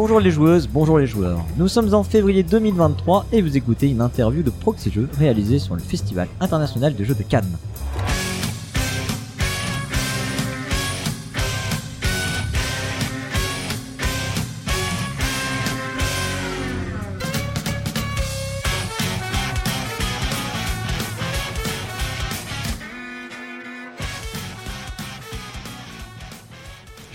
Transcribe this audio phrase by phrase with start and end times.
[0.00, 1.44] Bonjour les joueuses, bonjour les joueurs.
[1.56, 5.74] Nous sommes en février 2023 et vous écoutez une interview de Proxy Jeux réalisée sur
[5.74, 7.58] le Festival international des jeux de Cannes.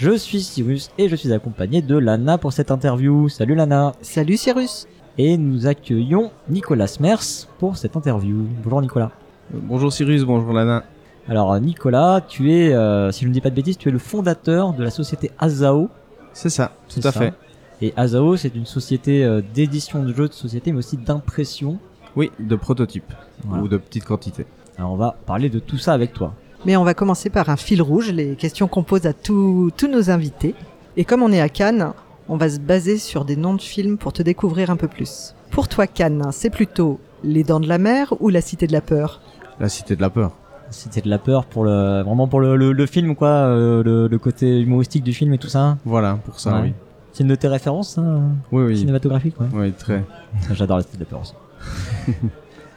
[0.03, 3.29] Je suis Cyrus et je suis accompagné de Lana pour cette interview.
[3.29, 3.93] Salut Lana.
[4.01, 4.85] Salut Cyrus.
[5.17, 8.45] Et nous accueillons Nicolas Smers pour cette interview.
[8.61, 9.11] Bonjour Nicolas.
[9.53, 10.83] Bonjour Cyrus, bonjour Lana.
[11.29, 13.97] Alors Nicolas, tu es, euh, si je ne dis pas de bêtises, tu es le
[13.97, 15.89] fondateur de la société Azao.
[16.33, 17.19] C'est ça, tout à ça.
[17.21, 17.33] fait.
[17.81, 21.79] Et Azao, c'est une société euh, d'édition de jeux de société, mais aussi d'impression.
[22.17, 23.13] Oui, de prototypes
[23.45, 23.63] Voilà.
[23.63, 24.45] ou de petites quantités.
[24.77, 26.33] Alors on va parler de tout ça avec toi.
[26.65, 29.87] Mais on va commencer par un fil rouge, les questions qu'on pose à tous tous
[29.89, 30.55] nos invités.
[30.95, 31.91] Et comme on est à Cannes,
[32.29, 35.35] on va se baser sur des noms de films pour te découvrir un peu plus.
[35.51, 38.81] Pour toi, Cannes, c'est plutôt Les Dents de la Mer ou La Cité de la
[38.81, 39.19] Peur?
[39.59, 40.31] La cité de la peur.
[40.71, 44.07] C'était de la peur pour le, vraiment pour le, le, le film quoi, euh, le,
[44.07, 45.77] le côté humoristique du film et tout ça.
[45.85, 46.61] Voilà, pour ça, Ouais.
[46.63, 46.73] oui.
[47.11, 48.77] C'est une de tes références hein, Oui, oui.
[48.77, 49.47] cinématographiques, ouais.
[49.53, 50.03] Oui, très.
[50.53, 51.33] J'adore la Cité de la peur aussi.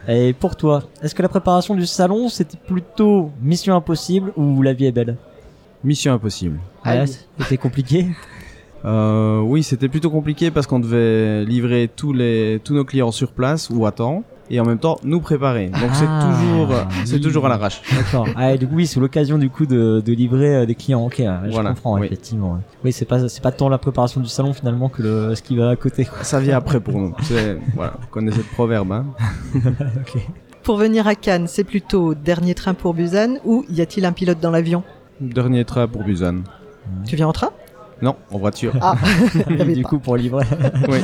[0.08, 4.72] Et pour toi, est-ce que la préparation du salon c'était plutôt Mission Impossible ou La
[4.72, 5.16] vie est belle?
[5.84, 6.58] Mission impossible.
[6.84, 7.08] Ouais, Aïe.
[7.38, 8.06] c'était compliqué.
[8.84, 13.32] Euh, oui, c'était plutôt compliqué parce qu'on devait livrer tous les tous nos clients sur
[13.32, 15.66] place ou à temps et en même temps nous préparer.
[15.68, 17.82] Donc c'est Ah, toujours c'est toujours à l'arrache.
[17.94, 18.26] D'accord.
[18.36, 21.04] Ah, du coup, oui, c'est l'occasion du coup de, de livrer euh, des clients.
[21.04, 22.06] Ok, ouais, je Voilà, comprends oui.
[22.06, 22.58] effectivement.
[22.84, 25.56] Oui, c'est pas c'est pas tant la préparation du salon finalement que le ce qui
[25.56, 26.06] va à côté.
[26.22, 27.14] Ça vient après pour nous.
[27.74, 29.04] Voilà, vous connaissez le proverbe hein.
[29.54, 30.20] ok.
[30.62, 34.40] Pour venir à Cannes, c'est plutôt Dernier train pour Busan ou Y a-t-il un pilote
[34.40, 34.82] dans l'avion?
[35.20, 36.42] Dernier train pour Busan.
[37.06, 37.50] Tu viens en train?
[38.02, 38.72] Non, en voiture.
[38.80, 38.96] Ah,
[39.74, 39.88] du pas.
[39.88, 40.44] coup, pour livrer.
[40.88, 40.98] oui.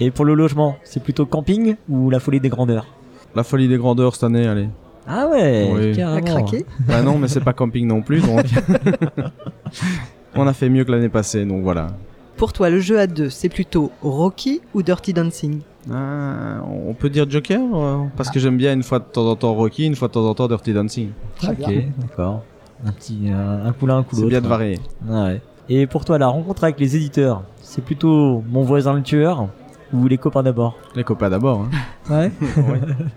[0.00, 2.86] Et pour le logement, c'est plutôt camping ou la folie des grandeurs
[3.34, 4.68] La folie des grandeurs cette année, allez.
[5.08, 5.90] Ah ouais, Oui.
[5.92, 6.26] À carrément.
[6.26, 8.44] craquer Bah non, mais c'est pas camping non plus, donc.
[10.34, 11.88] On a fait mieux que l'année passée, donc voilà.
[12.36, 17.08] Pour toi, le jeu à deux, c'est plutôt Rocky ou Dirty Dancing Ah, on peut
[17.08, 19.96] dire Joker euh, Parce que j'aime bien une fois de temps en temps Rocky, une
[19.96, 21.10] fois de temps en temps Dirty Dancing.
[21.42, 22.42] Ok, d'accord.
[22.84, 24.78] Un petit, euh, un coup l'un, un coup C'est bien de varier.
[25.08, 25.40] Ouais.
[25.70, 29.48] Et pour toi, la rencontre avec les éditeurs, c'est plutôt mon voisin le tueur
[29.92, 31.62] ou les copains d'abord Les copains d'abord.
[31.62, 31.70] Hein.
[32.10, 32.30] Ouais.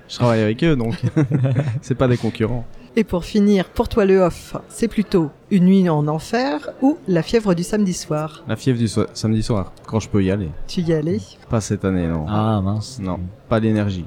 [0.07, 0.95] Je travaille avec eux, donc
[1.81, 2.65] c'est pas des concurrents.
[2.95, 7.21] Et pour finir, pour toi le off, c'est plutôt Une nuit en enfer ou La
[7.21, 8.43] fièvre du samedi soir?
[8.47, 10.49] La fièvre du so- samedi soir, quand je peux y aller.
[10.67, 11.19] Tu y allais?
[11.49, 12.25] Pas cette année, non.
[12.27, 12.99] Ah mince.
[13.01, 14.05] Non, pas d'énergie.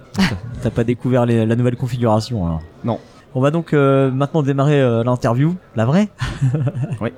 [0.63, 2.99] T'as pas découvert les- la nouvelle configuration alors Non.
[3.35, 6.09] On va donc euh, maintenant démarrer euh, l'interview, la vraie?
[7.01, 7.11] Oui.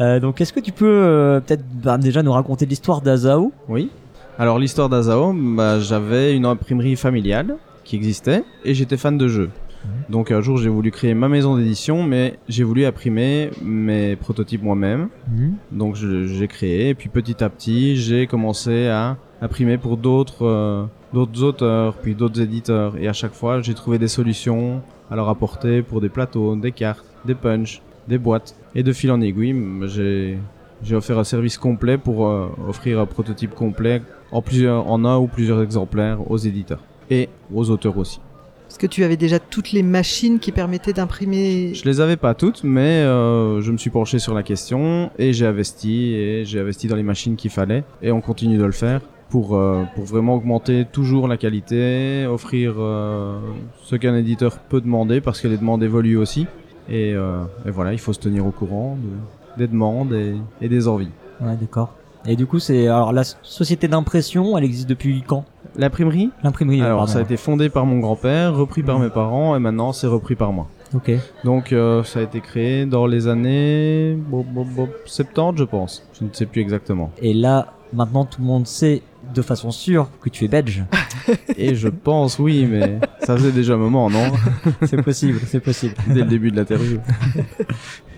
[0.00, 3.52] Euh, donc est-ce que tu peux euh, peut-être bah, déjà nous raconter l'histoire d'Azao?
[3.68, 3.90] Oui.
[4.38, 9.50] Alors l'histoire d'Azao, bah, j'avais une imprimerie familiale qui existait et j'étais fan de jeux.
[10.10, 14.62] Donc un jour j'ai voulu créer ma maison d'édition, mais j'ai voulu imprimer mes prototypes
[14.62, 15.08] moi-même.
[15.70, 20.44] Donc je- j'ai créé et puis petit à petit j'ai commencé à imprimer pour d'autres
[20.44, 25.14] euh, d'autres auteurs puis d'autres éditeurs et à chaque fois j'ai trouvé des solutions à
[25.14, 29.20] leur apporter pour des plateaux, des cartes, des punchs, des boîtes et de fil en
[29.20, 29.54] aiguille
[29.86, 30.36] j'ai
[30.82, 34.02] j'ai offert un service complet pour euh, offrir un prototype complet
[34.32, 38.20] en plusieurs en un ou plusieurs exemplaires aux éditeurs et aux auteurs aussi.
[38.68, 41.72] Parce que tu avais déjà toutes les machines qui permettaient d'imprimer?
[41.72, 45.32] Je les avais pas toutes, mais euh, je me suis penché sur la question et
[45.32, 48.72] j'ai investi et j'ai investi dans les machines qu'il fallait et on continue de le
[48.72, 49.00] faire
[49.30, 53.38] pour euh, pour vraiment augmenter toujours la qualité, offrir euh,
[53.84, 56.46] ce qu'un éditeur peut demander parce que les demandes évoluent aussi
[56.88, 60.68] et, euh, et voilà, il faut se tenir au courant de- des demandes et, et
[60.68, 61.08] des envies.
[61.40, 61.94] Ouais, d'accord.
[62.28, 65.44] Et du coup, c'est alors la société d'impression, elle existe depuis quand?
[65.76, 66.30] L'imprimerie?
[66.42, 66.80] L'imprimerie.
[66.80, 67.12] Alors pardon.
[67.12, 70.34] ça a été fondé par mon grand-père, repris par mes parents et maintenant c'est repris
[70.34, 70.68] par moi.
[70.94, 71.10] Ok.
[71.44, 74.44] Donc euh, ça a été créé dans les années bon,
[75.04, 76.06] 70 je pense.
[76.18, 77.10] Je ne sais plus exactement.
[77.20, 79.02] Et là, maintenant, tout le monde sait
[79.34, 80.84] de façon sûre que tu es belge.
[81.56, 84.30] Et je pense oui, mais ça faisait déjà un moment, non?
[84.84, 85.94] C'est possible, c'est possible.
[86.06, 87.00] Dès le début de l'interview.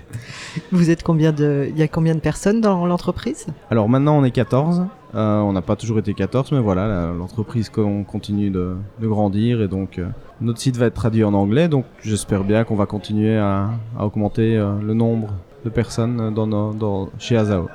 [0.73, 1.67] Vous êtes combien de.
[1.71, 3.47] Il y a combien de personnes dans l'entreprise?
[3.71, 4.87] Alors maintenant on est 14.
[5.15, 9.63] Euh, on n'a pas toujours été 14, mais voilà, l'entreprise con- continue de, de grandir
[9.63, 10.07] et donc euh,
[10.43, 11.69] notre site va être traduit en anglais.
[11.69, 15.29] Donc j'espère bien qu'on va continuer à, à augmenter euh, le nombre
[15.65, 17.69] de personnes dans, nos- dans, chez Azao.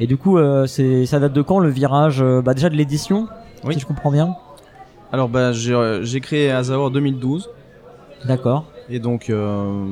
[0.00, 2.76] Et du coup, euh, c'est ça date de quand le virage euh, bah, Déjà de
[2.76, 3.26] l'édition,
[3.64, 3.74] Oui.
[3.74, 4.34] si je comprends bien?
[5.12, 7.48] Alors bah, j'ai j'ai créé Azao en 2012.
[8.26, 8.64] D'accord.
[8.90, 9.84] Et donc, euh,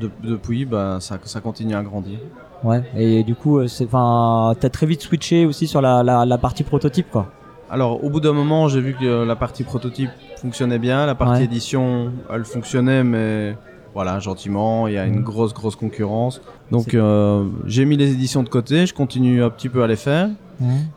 [0.00, 2.18] de- depuis, bah, ça, ça continue à grandir.
[2.64, 2.82] Ouais.
[2.96, 6.62] Et du coup, euh, enfin, t'as très vite switché aussi sur la, la, la partie
[6.62, 7.30] prototype, quoi.
[7.70, 11.14] Alors, au bout d'un moment, j'ai vu que euh, la partie prototype fonctionnait bien, la
[11.14, 11.44] partie Ouais.
[11.44, 13.56] édition, elle fonctionnait, mais
[13.94, 14.86] voilà, gentiment.
[14.88, 15.22] Il y a une Mhm.
[15.22, 16.40] grosse, grosse concurrence.
[16.70, 18.86] Donc, euh, j'ai mis les éditions de côté.
[18.86, 20.28] Je continue un petit peu à les faire,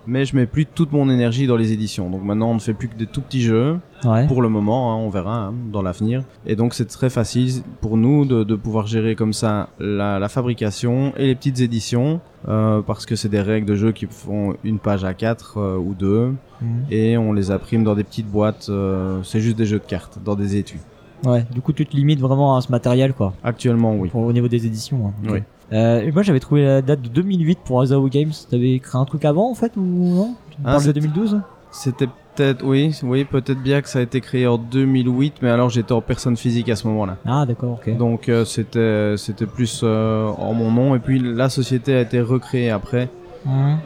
[0.06, 2.10] mais je mets plus toute mon énergie dans les éditions.
[2.10, 3.78] Donc maintenant, on ne fait plus que des tout petits jeux.
[4.06, 4.28] Ouais.
[4.28, 6.24] pour le moment, hein, on verra hein, dans l'avenir.
[6.46, 10.28] Et donc c'est très facile pour nous de, de pouvoir gérer comme ça la, la
[10.28, 12.20] fabrication et les petites éditions,
[12.50, 15.94] euh, parce que c'est des règles de jeu qui font une page à 4 ou
[15.94, 16.68] deux, Mhm.
[16.92, 20.20] et on les imprime dans des petites boîtes, euh, c'est juste des jeux de cartes,
[20.24, 20.80] dans des étuis.
[21.26, 21.46] Ouais.
[21.54, 23.34] Du coup, tu te limites vraiment à ce matériel, quoi.
[23.44, 24.10] Actuellement, oui.
[24.10, 25.08] Pour- au niveau des éditions.
[25.08, 25.30] hein.
[25.32, 25.40] Oui.
[25.72, 28.32] Euh, et moi, j'avais trouvé la date de 2008 pour Azao Games.
[28.50, 30.36] T'avais créé un truc avant, en fait, ou non?
[30.52, 31.42] Tu Ah, parles de c'est- 2012
[31.72, 32.06] C'était
[32.36, 35.92] peut-être, oui, oui, peut-être bien que ça a été créé en 2008, mais alors j'étais
[35.94, 37.18] en personne physique à ce moment-là.
[37.26, 37.98] Ah, d'accord, ok.
[37.98, 42.22] Donc euh, c'était c'était plus euh, en mon nom, et puis la société a été
[42.22, 43.10] recréée après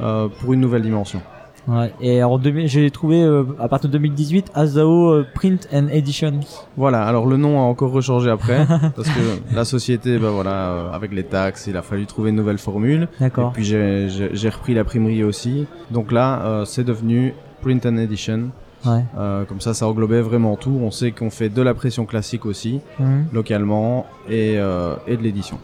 [0.02, 1.22] euh, pour une nouvelle dimension.
[1.68, 1.94] Ouais.
[2.00, 6.40] Et en 2000, j'ai trouvé euh, à partir de 2018 Azao euh, Print and Edition.
[6.78, 8.66] Voilà, alors le nom a encore rechangé après,
[8.96, 12.36] parce que la société, bah voilà, euh, avec les taxes, il a fallu trouver une
[12.38, 13.10] nouvelle formule.
[13.20, 13.52] Et D'accord.
[13.52, 15.66] puis j'ai- j'ai j'ai repris l'imprimerie aussi.
[15.92, 18.50] Donc là, euh, c'est devenu Print and Edition.
[18.86, 19.04] Ouais.
[19.18, 20.80] Euh, comme ça, ça englobait vraiment tout.
[20.82, 23.26] On sait qu'on fait de la pression classique aussi, Mhm.
[23.34, 25.58] localement, et, euh, et de l'édition.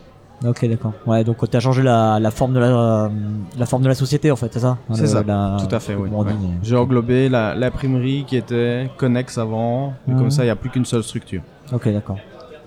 [0.46, 0.94] Ok, d'accord.
[1.06, 3.10] Ouais, donc t'as changé la, la forme de la, euh,
[3.58, 4.78] la forme de la société, en fait, c'est ça?
[4.94, 6.10] C'est ça, la- Tout à fait, oui.
[6.10, 6.34] ouais.
[6.62, 10.70] J'ai englobé la- l'imprimerie qui était connexe avant, et comme ça, il n'y a plus
[10.70, 11.42] qu'une seule structure.
[11.72, 12.18] Ok, d'accord.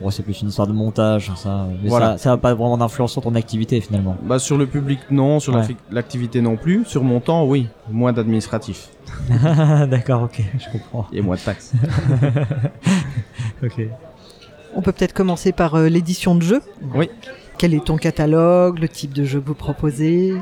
[0.01, 1.67] Bon, c'est plus une histoire de montage, ça.
[1.83, 2.13] Mais Voilà.
[2.13, 4.15] ça, ça a pas vraiment d'influence sur ton activité, finalement.
[4.23, 5.41] Bah, sur le public, non.
[5.41, 5.63] Sur Ouais.
[5.91, 6.85] l'activité, non plus.
[6.85, 7.69] Sur mon temps, oui.
[7.91, 8.91] Moins d'administratif.
[9.91, 11.07] d'accord, ok, je comprends.
[11.15, 11.73] Et moins de taxes.
[13.65, 13.81] Ok.
[14.75, 16.61] On peut peut-être commencer par euh, l'édition de jeu.
[16.95, 17.09] Oui.
[17.59, 20.35] Quel est ton catalogue, le type de jeu que vous proposez?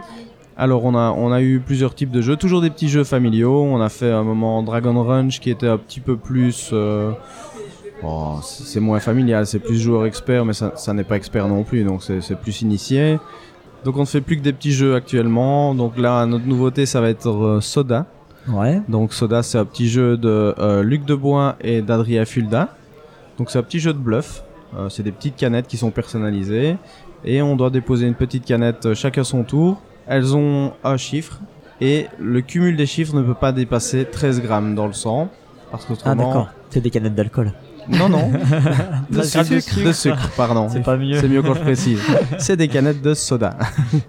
[0.57, 3.63] Alors on a on a eu plusieurs types de jeux, toujours des petits jeux familiaux.
[3.63, 7.11] On a fait un moment Dragon Ranch qui était un petit peu plus euh,
[8.03, 11.65] bon, c'est moins familial, c'est plus joueur expert, mais ça, ça n'est pas expert non
[11.65, 13.19] plus, donc c'est c'est plus initié.
[13.85, 15.75] Donc on ne fait plus que des petits jeux actuellement.
[15.75, 18.07] Donc là notre nouveauté ça va être euh, Soda.
[18.49, 18.81] Ouais.
[18.89, 22.77] Donc Soda c'est un petit jeu de euh, Luc Debois et d'Adria Fulda.
[23.39, 24.43] Donc c'est un petit jeu de bluff.
[24.77, 26.77] Euh, c'est des petites canettes qui sont personnalisées
[27.25, 29.81] et on doit déposer une petite canette euh, chacun son tour.
[30.07, 31.41] Elles ont un chiffre
[31.81, 35.31] et le cumul des chiffres ne peut pas dépasser 13 grammes dans le sang.
[35.71, 36.49] Parce Ah, d'accord.
[36.71, 37.53] C'est des canettes d'alcool.
[37.89, 38.31] non, non.
[39.11, 40.69] de, 13 grammes de sucre, de sucre, pardon.
[40.69, 41.19] C'est pas mieux.
[41.19, 42.01] C'est mieux quand je précise.
[42.39, 43.57] C'est des canettes de soda,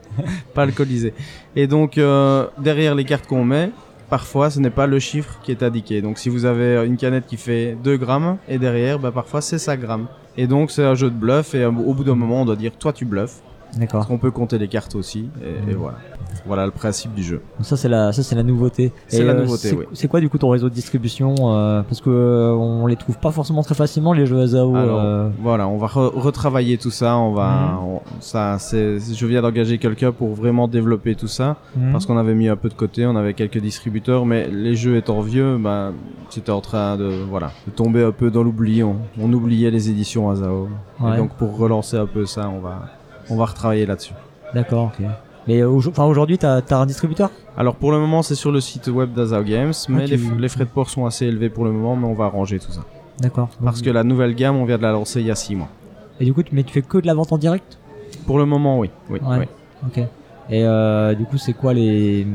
[0.54, 1.14] pas alcoolisées.
[1.56, 3.72] Et donc euh, derrière les cartes qu'on met,
[4.10, 6.02] parfois ce n'est pas le chiffre qui est indiqué.
[6.02, 9.60] Donc si vous avez une canette qui fait 2 grammes et derrière, bah, parfois c'est
[9.60, 10.08] 5 grammes.
[10.38, 12.72] Et donc c'est un jeu de bluff et au bout d'un moment on doit dire
[12.78, 13.42] toi tu bluffes.
[13.78, 14.00] D'accord.
[14.00, 15.78] Parce qu'on peut compter les cartes aussi et, et Mhm.
[15.80, 15.98] voilà.
[16.46, 17.42] Voilà le principe du jeu.
[17.62, 18.92] Ça c'est la, ça c'est la nouveauté.
[19.08, 20.08] C'est la euh, nouveauté, c'est- oui.
[20.08, 23.32] Quoi du coup ton réseau de distribution euh, Parce que euh, on les trouve pas
[23.32, 24.42] forcément très facilement les jeux.
[24.56, 27.18] Alors, euh, Voilà, on va re- retravailler tout ça.
[27.18, 27.78] On va, Mhm.
[27.88, 31.58] on- ça, c'est, je viens d'engager quelqu'un pour vraiment développer tout ça.
[31.76, 31.92] hmm.
[31.92, 34.98] parce qu'on avait mis un peu de côté, on avait quelques distributeurs, mais les jeux
[34.98, 35.92] étant vieux, bah,
[36.30, 38.84] c'était en train de, voilà, de tomber un peu dans l'oubli.
[38.84, 40.68] On, on oubliait les éditions Azao.
[41.00, 41.14] Ouais.
[41.14, 42.84] Et donc pour relancer un peu ça, on va,
[43.30, 44.14] on va retravailler là-dessus.
[44.54, 45.06] D'accord, ok.
[45.48, 47.30] Mais enfin aujourd'hui t'as as un distributeur?
[47.58, 50.66] Alors pour le moment, c'est sur le site web d'Azao Games, mais tu- les, frais
[50.66, 52.82] de port sont assez élevés pour le moment, mais on va arranger tout ça.
[53.20, 53.50] D'accord.
[53.64, 55.70] Parce que la nouvelle gamme, on vient de la lancer il y a 6 mois.
[56.20, 57.78] Et du coup, tu- mais tu fais que de la vente en direct?
[58.26, 58.90] Pour le moment, oui.
[59.10, 59.38] oui, Ouais.
[59.40, 59.46] oui.
[59.88, 59.98] Ok.
[60.50, 62.26] Et euh, du coup, c'est quoi les,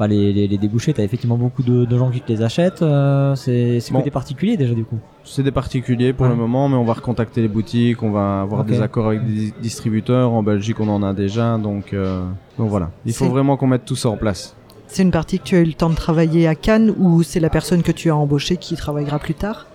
[0.00, 2.80] enfin, les, les, les débouchés T'as effectivement beaucoup de, de gens qui te les achètent.
[2.82, 3.98] euh, c'est Bon.
[4.00, 4.98] que des particuliers déjà du coup.
[5.24, 8.64] C'est des particuliers pour le moment, mais on va recontacter les boutiques, on va avoir
[8.64, 10.32] des accords avec des di- distributeurs.
[10.32, 12.24] En Belgique, on en a déjà, donc, euh,
[12.58, 12.90] donc voilà.
[13.04, 14.56] Il faut vraiment qu'on mette tout ça en place.
[14.86, 17.38] C'est une partie que tu as eu le temps de travailler à Cannes ou c'est
[17.38, 19.66] la personne que tu as embauchée qui travaillera plus tard?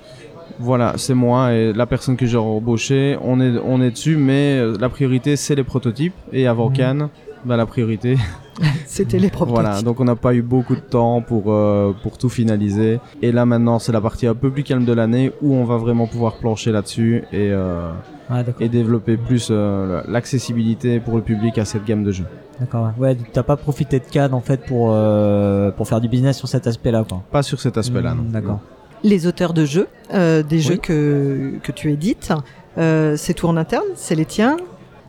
[0.60, 4.58] Voilà, c'est moi et la personne que j'ai embauchée, on est, on est dessus, mais
[4.60, 6.14] euh, la priorité c'est les prototypes.
[6.34, 6.76] Et avant Mhm.
[6.76, 7.10] Cannes,
[7.46, 8.18] bah, la priorité.
[8.86, 9.62] C'était les prototypes.
[9.62, 13.00] voilà, donc on n'a pas eu beaucoup de temps pour, euh, pour tout finaliser.
[13.22, 15.78] Et là maintenant, c'est la partie un peu plus calme de l'année où on va
[15.78, 17.90] vraiment pouvoir plancher là-dessus et, euh,
[18.30, 18.54] d'accord.
[18.62, 22.26] et développer plus euh, l'accessibilité pour le public à cette gamme de jeux.
[22.60, 22.92] D'accord.
[22.98, 26.48] Ouais, t'as pas profité de Cannes en fait pour euh, pour faire du business sur
[26.48, 27.22] cet aspect-là, quoi.
[27.32, 28.32] Pas sur cet aspect-là, Hmm, non.
[28.32, 28.60] D'accord.
[29.04, 30.62] Les auteurs de jeux, euh, des Oui.
[30.62, 32.32] jeux que, que tu édites,
[32.78, 34.56] euh, c'est tout en interne C'est les tiens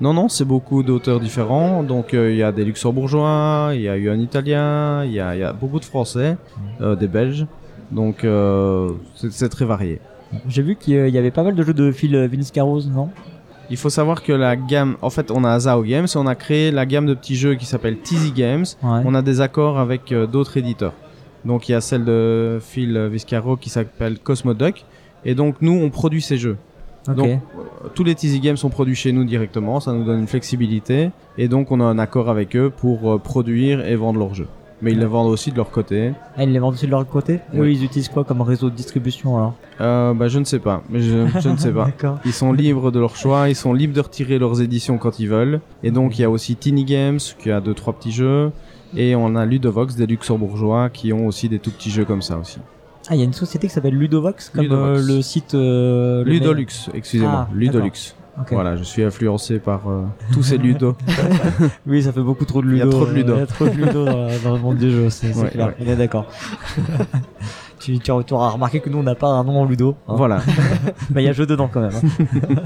[0.00, 1.83] Non, non, c'est beaucoup d'auteurs différents.
[1.83, 5.21] Donc euh, il y a des luxembourgeois, il y a eu un italien, il y
[5.21, 6.37] a, il y a beaucoup de français,
[6.81, 7.47] euh, des belges.
[7.91, 10.00] Donc euh, c'est très varié.
[10.49, 12.53] J'ai vu qu'il y avait pas mal de jeux de Phil Vince
[12.88, 13.09] non?
[13.71, 16.35] Il faut savoir que la gamme, en fait, on a Azao Games et on a
[16.37, 18.67] créé la gamme de petits jeux qui s'appelle Teasy Games.
[18.83, 19.00] Ouais.
[19.05, 20.93] On a des accords avec d'autres éditeurs.
[21.45, 24.85] Donc il y a celle de Phil Viscaro qui s'appelle Cosmoduck.
[25.25, 26.59] Et donc nous, on produit ces jeux.
[27.14, 30.26] Donc, euh, tous les Teasy Games sont produits chez nous directement, ça nous donne une
[30.26, 31.10] flexibilité.
[31.38, 34.48] Et donc on a un accord avec eux pour euh, produire et vendre leurs jeux.
[34.82, 36.12] Mais ils les vendent aussi de leur côté.
[36.36, 37.60] Ah, ils les vendent aussi de leur côté Oui.
[37.60, 39.54] Eux, ils utilisent quoi comme réseau de distribution alors?
[39.80, 41.88] Euh, bah je ne sais pas, mais je, je ne sais pas.
[42.26, 45.28] Ils sont libres de leur choix, ils sont libres de retirer leurs éditions quand ils
[45.28, 45.60] veulent.
[45.82, 48.52] Et donc il y a aussi Tiny Games qui a deux trois petits jeux.
[48.94, 52.38] Et on a Ludovox, des luxembourgeois qui ont aussi des tout petits jeux comme ça
[52.38, 52.58] aussi.
[53.08, 54.98] Ah, il y a une société qui s'appelle Ludovox, comme Ludovox.
[55.00, 55.54] euh, le site.
[55.54, 58.14] euh, le Ludolux, excusez-moi, Ah, Ludolux.
[58.50, 60.94] Voilà, je suis influencé par euh, tous ces ludos.
[61.86, 62.88] Oui, ça fait beaucoup trop de Il y Ludo.
[62.88, 63.34] a trop de Ludo.
[63.34, 65.68] Il y a trop de Ludo dans, dans le monde du jeu, c'est Ouais, clair.
[65.68, 65.75] ouais.
[65.80, 66.26] On est d'accord.
[67.80, 69.96] tu, tu, auras remarqué que nous, on n'a pas un nom en Ludo.
[70.08, 70.14] hein.
[70.16, 70.40] voilà.
[71.14, 71.92] Mais il y a jeu dedans quand même.
[71.94, 72.62] hein.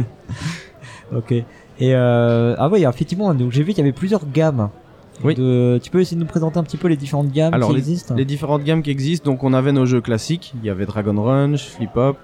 [1.17, 1.33] ok.
[1.33, 1.45] Et
[1.95, 4.71] euh, ah ouais, effectivement, j'ai vu qu'il y avait plusieurs gammes.
[5.25, 5.35] Oui.
[5.35, 5.79] De...
[5.83, 8.15] Tu peux essayer de nous présenter un petit peu les différentes gammes Alors, qui existent
[8.15, 11.21] Les différentes gammes qui existent, donc on avait nos jeux classiques, il y avait Dragon
[11.23, 12.17] Runge, Flip Hop,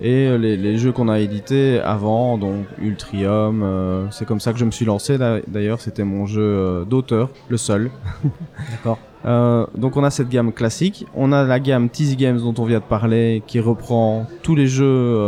[0.00, 4.52] et euh, les, les jeux qu'on a édités avant, donc Ultrium, euh, c'est comme ça
[4.52, 7.90] que je me suis lancé d'a- d'ailleurs, c'était mon jeu euh, d'auteur, le seul.
[8.70, 8.98] D'accord.
[9.24, 12.64] Euh, donc on a cette gamme classique, on a la gamme Teasy Games dont on
[12.64, 15.18] vient de parler, qui reprend tous les jeux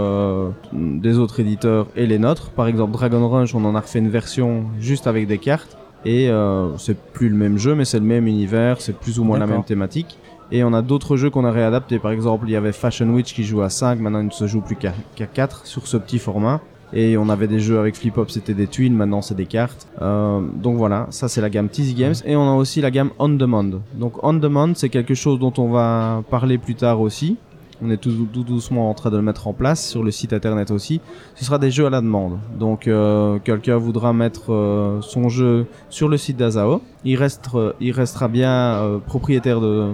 [0.72, 2.50] des autres éditeurs et les nôtres.
[2.50, 5.76] Par exemple Dragon Runge, on en a refait une version juste avec des cartes.
[6.04, 9.24] Et euh, c'est plus le même jeu, mais c'est le même univers, c'est plus ou
[9.24, 10.18] moins la même thématique.
[10.50, 11.98] Et on a d'autres jeux qu'on a réadaptés.
[11.98, 14.46] Par exemple, il y avait Fashion Witch qui joue à 5, maintenant il ne se
[14.46, 16.60] joue plus qu'à qu'à 4 sur ce petit format.
[16.92, 19.86] Et on avait des jeux avec Flip Hop, c'était des tuiles, maintenant c'est des cartes.
[20.00, 22.14] Euh, donc voilà, ça c'est la gamme Teasy Games.
[22.24, 23.82] Et on a aussi la gamme On Demand.
[23.94, 27.36] Donc On Demand, c'est quelque chose dont on va parler plus tard aussi.
[27.82, 30.32] On est tout, tout doucement en train de le mettre en place sur le site
[30.32, 31.00] internet aussi.
[31.34, 32.38] Ce sera des jeux à la demande.
[32.58, 36.82] Donc euh, quelqu'un voudra mettre euh, son jeu sur le site d'Azao.
[37.04, 39.90] Il, reste, euh, il restera bien propriétaire de,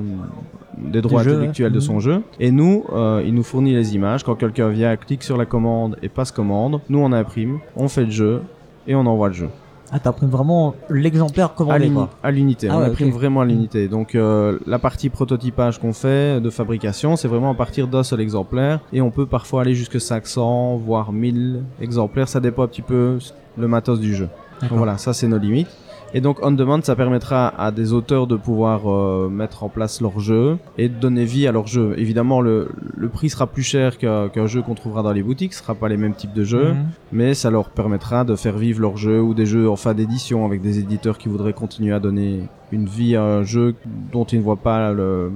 [0.78, 1.74] des droits jeu, intellectuels ouais.
[1.74, 2.22] de son jeu.
[2.40, 2.84] Et nous,
[3.24, 4.24] il nous fournit les images.
[4.24, 8.04] Quand quelqu'un vient, clique sur la commande et passe commande, nous on imprime, on fait
[8.04, 8.42] le jeu
[8.86, 9.48] et on envoie le jeu.
[9.96, 11.88] Ah, t'imprimes vraiment l'exemplaire commandé,
[12.24, 13.86] à l'unité, Ah on ouais, imprime vraiment à l'unité.
[13.86, 18.20] Donc euh, la partie prototypage qu'on fait de fabrication, c'est vraiment à partir d'un seul
[18.20, 22.82] exemplaire et on peut parfois aller jusque 500 voire 1000 exemplaires, ça dépend un petit
[22.82, 23.18] peu
[23.56, 24.28] le matos du jeu.
[24.62, 25.68] Donc voilà, ça c'est nos limites.
[26.14, 30.00] Et donc on demand, ça permettra à des auteurs de pouvoir euh, mettre en place
[30.00, 31.94] leur jeu et de donner vie à leur jeu.
[31.98, 35.60] Évidemment, le, le prix sera plus cher qu'un jeu qu'on trouvera dans les boutiques, ce
[35.62, 36.84] sera pas les mêmes types de jeux, Mhm.
[37.12, 40.46] mais ça leur permettra de faire vivre leur jeu ou des jeux en fin d'édition
[40.46, 42.42] avec des éditeurs qui voudraient continuer à donner
[42.72, 43.74] une vie un jeu
[44.12, 45.30] dont ils ne voient pas le,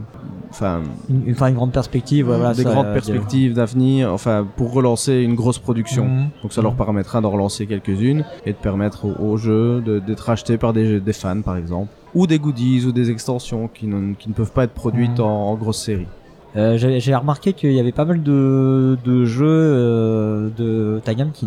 [0.51, 5.35] enfin, Une, grande perspective, voilà, des ça, grandes euh, perspectives d'avenir, enfin, pour relancer une
[5.35, 6.07] grosse production.
[6.07, 6.29] Mhm.
[6.43, 9.07] Donc ça leur permettra d'en relancer quelques-unes et de permettre
[9.37, 11.93] jeux de- d'être achetés par des, des fans par exemple.
[12.15, 15.25] Ou des goodies ou des extensions qui ne, qui ne peuvent pas être produites Mhm.
[15.27, 16.07] en, en grosse série.
[16.57, 21.31] Euh, J'ai remarqué qu'il y avait pas mal de, de jeux euh, de ta gamme
[21.33, 21.47] qui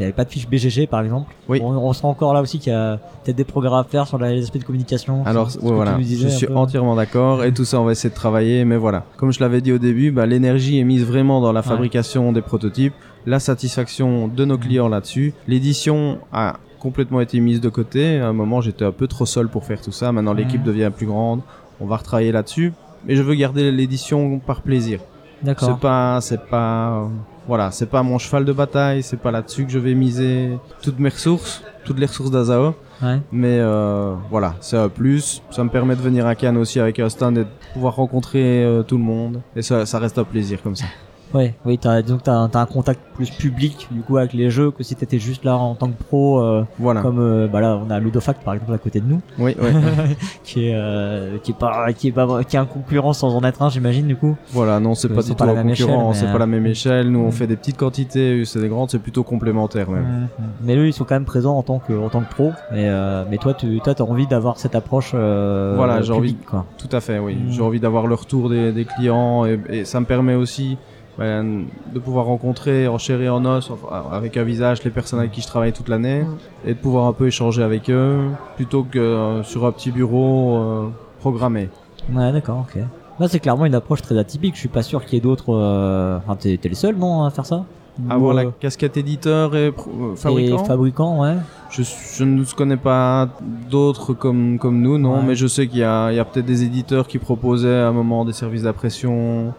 [0.00, 1.34] n'avaient pas de fiche BGG par exemple.
[1.48, 1.60] Oui.
[1.62, 4.18] On, on sent encore là aussi qu'il y a peut-être des progrès à faire sur
[4.18, 5.22] la- les aspects de communication.
[5.26, 6.54] Alors ce ouais, voilà, je suis peu.
[6.56, 9.04] entièrement d'accord et tout ça on va essayer de travailler mais voilà.
[9.18, 12.42] Comme je l'avais dit au début, bah, l'énergie est mise vraiment dans la fabrication des
[12.42, 12.94] prototypes,
[13.26, 15.34] la satisfaction de nos clients là-dessus.
[15.46, 18.18] L'édition a complètement été mise de côté.
[18.18, 20.10] À un moment j'étais un peu trop seul pour faire tout ça.
[20.10, 21.40] Maintenant l'équipe devient plus grande.
[21.80, 22.72] On va retravailler là-dessus.
[23.06, 25.00] Mais je veux garder l'édition par plaisir.
[25.42, 25.68] D'accord.
[25.68, 27.06] C'est pas, c'est pas, euh,
[27.46, 30.98] voilà, c'est pas mon cheval de bataille, c'est pas là-dessus que je vais miser toutes
[30.98, 32.74] mes ressources, toutes les ressources d'Azao.
[33.00, 33.20] Ouais.
[33.30, 35.42] Mais euh, voilà, c'est un plus.
[35.50, 38.64] Ça me permet de venir à Cannes aussi avec un stand et de pouvoir rencontrer
[38.64, 39.40] euh, tout le monde.
[39.54, 40.86] Et ça, ça reste un plaisir comme ça.
[41.34, 44.32] Ouais, oui, t'as, disons que t'as, un- t'as un contact plus public du coup avec
[44.32, 47.02] les jeux que si t'étais juste là en tant que pro, euh, Voilà.
[47.02, 49.68] comme euh, bah là on a Ludofact par exemple à côté de nous, Oui, oui.
[50.44, 53.42] qui est euh, qui est pas qui est pas qui est un concurrent sans en
[53.44, 54.36] être un j'imagine du coup.
[54.52, 57.10] voilà, non, c'est pas du tout la un concurrent, c'est pas la même échelle.
[57.10, 57.32] Nous, on Mm.
[57.32, 60.28] fait des petites quantités, c'est des grandes, c'est plutôt complémentaire même.
[60.62, 62.52] Mais eux ils sont quand même présents en tant que en tant que pro.
[62.72, 62.88] Mais
[63.30, 65.10] mais toi tu toi t'as envie d'avoir cette approche.
[65.12, 66.64] Voilà, j'ai publique, quoi.
[66.78, 67.34] Tout à fait, oui.
[67.34, 67.50] Mm.
[67.50, 70.78] J'ai envie d'avoir le retour des, des clients et, et ça me permet aussi
[71.18, 75.18] ben, de pouvoir rencontrer en chair et en os, enfin, avec un visage, les personnes
[75.18, 76.36] avec qui je travaille toute l'année Mm.
[76.68, 80.56] et de pouvoir un peu échanger avec eux plutôt que euh, sur un petit bureau
[80.56, 80.88] euh,
[81.20, 81.68] programmé.
[82.12, 82.80] Ouais d'accord ok.
[83.18, 84.54] Là c'est clairement une approche très atypique.
[84.54, 85.52] Je suis pas sûr qu'il y ait d'autres.
[85.54, 87.64] euh, Enfin t'es, t'es le seul non à faire ça?
[88.08, 91.34] Avoir la euh, casquette éditeur et euh, fabricant Et fabricant, ouais.
[91.70, 93.28] je, je ne connais pas
[93.70, 95.22] d'autres comme, comme nous, non, Ouais.
[95.26, 97.88] mais je sais qu'il y a, il y a peut-être des éditeurs qui proposaient à
[97.88, 99.52] un moment des services d'impression,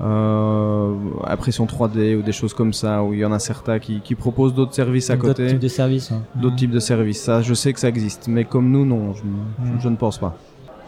[0.00, 0.92] euh,
[1.26, 4.14] impression 3D ou des choses comme ça, où il y en a certains qui, qui
[4.14, 6.10] proposent d'autres services à D'autres côté, types de services.
[6.10, 6.18] ouais.
[6.40, 7.22] d'autres types de services.
[7.22, 9.22] Ça, je sais que ça existe, mais comme nous, non, je,
[9.80, 10.36] je ne pense pas.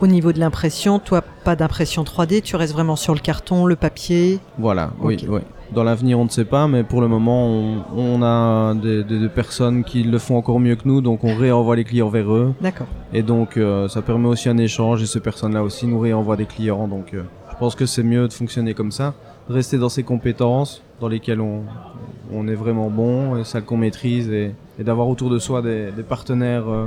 [0.00, 3.76] Au niveau de l'impression, toi, pas d'impression 3D, tu restes vraiment sur le carton, le
[3.76, 4.40] papier?
[4.58, 5.40] Voilà, oui, oui.
[5.74, 9.18] Dans l'avenir, on ne sait pas, mais pour le moment, on, on a des, des-
[9.18, 12.32] des personnes qui le font encore mieux que nous, donc on réenvoie les clients vers
[12.32, 12.54] eux.
[12.60, 12.86] D'accord.
[13.12, 16.46] Et donc, euh, ça permet aussi un échange, et ces personnes-là aussi nous réenvoient des
[16.46, 16.86] clients.
[16.86, 19.14] Donc, euh, je pense que c'est mieux de fonctionner comme ça,
[19.48, 21.62] de rester dans ces compétences dans lesquelles on,
[22.32, 25.90] on est vraiment bon, et celles qu'on maîtrise, et, et d'avoir autour de soi des,
[25.90, 26.86] des partenaires euh,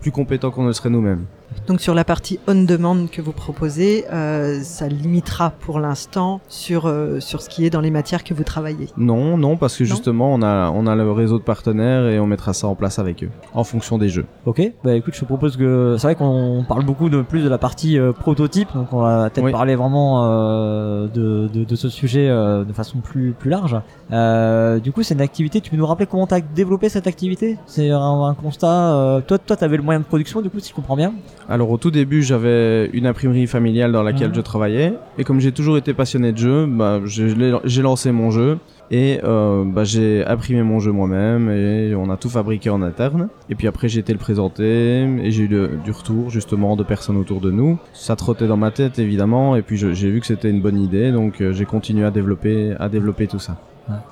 [0.00, 1.24] plus compétents qu'on ne serait nous-mêmes.
[1.66, 7.20] Donc sur la partie on-demand que vous proposez, euh, ça limitera pour l'instant sur, euh,
[7.20, 8.88] sur ce qui est dans les matières que vous travaillez.
[8.98, 12.20] Non, non, parce que Non justement, on a, on a le réseau de partenaires et
[12.20, 14.26] on mettra ça en place avec eux, en fonction des jeux.
[14.44, 17.48] Ok, bah écoute, je te propose que c'est vrai qu'on parle beaucoup de plus de
[17.48, 19.52] la partie euh, prototype, donc on va peut-être Oui.
[19.52, 23.76] parler vraiment euh, de, de, de ce sujet euh, de façon plus plus large.
[24.12, 25.60] Euh, du coup, c'est une activité.
[25.60, 27.58] Tu peux nous rappeler comment t'as développé cette activité?
[27.66, 28.66] C'est un, un constat.
[28.94, 31.14] euh, toi, toi, t'avais le moyen de production, du coup, si je comprends bien?
[31.48, 34.34] Alors au tout début, j'avais une imprimerie familiale dans laquelle Mhm.
[34.34, 38.58] je travaillais et comme j'ai toujours été passionné de jeux, bah, j'ai lancé mon jeu
[38.90, 43.28] et euh, bah, j'ai imprimé mon jeu moi-même et on a tout fabriqué en interne.
[43.50, 46.82] Et puis après j'ai été le présenter et j'ai eu le- du retour justement de
[46.82, 47.78] personnes autour de nous.
[47.92, 51.12] Ça trottait dans ma tête évidemment et puis j'ai vu que c'était une bonne idée
[51.12, 53.56] donc euh, j'ai continué à développer à développer tout ça.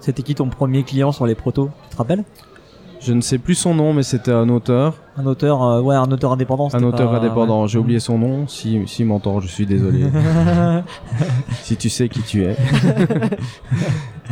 [0.00, 1.70] C'était qui ton premier client sur les protos?
[1.84, 2.24] Tu te rappelles?
[3.04, 6.10] Je ne sais plus son nom mais c'était un auteur, Un auteur, euh, ouais, un
[6.12, 6.68] auteur indépendant.
[6.72, 7.62] un auteur pas- indépendant.
[7.62, 7.68] ouais.
[7.68, 8.46] J'ai oublié son nom.
[8.46, 10.04] Si si m'entend, je suis désolé.
[11.62, 12.56] si tu sais qui tu es.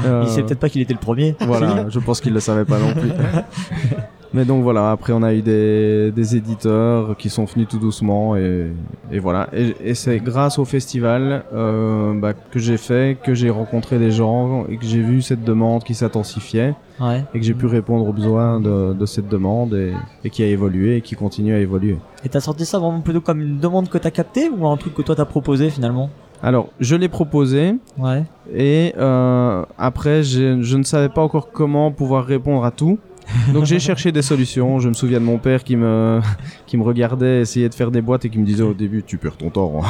[0.05, 1.35] Euh, Il sait peut-être pas qu'il était le premier.
[1.41, 3.11] Voilà, je pense qu'il le savait pas non plus.
[4.33, 8.37] Mais donc voilà, après on a eu des, des éditeurs qui sont venus tout doucement
[8.37, 8.69] et,
[9.11, 9.49] et voilà.
[9.53, 14.13] Et, et c'est grâce au festival euh, bah, que j'ai fait, que j'ai rencontré des
[14.13, 17.25] gens et que j'ai vu cette demande qui s'intensifiait Ouais.
[17.35, 20.47] et que j'ai pu répondre aux besoins de, de cette demande et, et qui a
[20.47, 21.97] évolué et qui continue à évoluer.
[22.25, 24.95] Et t'as senti ça vraiment plutôt comme une demande que t'as captée ou un truc
[24.95, 26.11] que toi t'as proposé finalement?
[26.43, 28.25] Alors, je l'ai proposé Ouais.
[28.55, 32.99] et euh, après je, je ne savais pas encore comment pouvoir répondre à tout.
[33.53, 34.79] Donc j'ai cherché des solutions.
[34.81, 36.21] Je me souviens de mon père qui me
[36.67, 39.19] qui me regardait essayer de faire des boîtes et qui me disait au début tu
[39.19, 39.81] perds ton temps.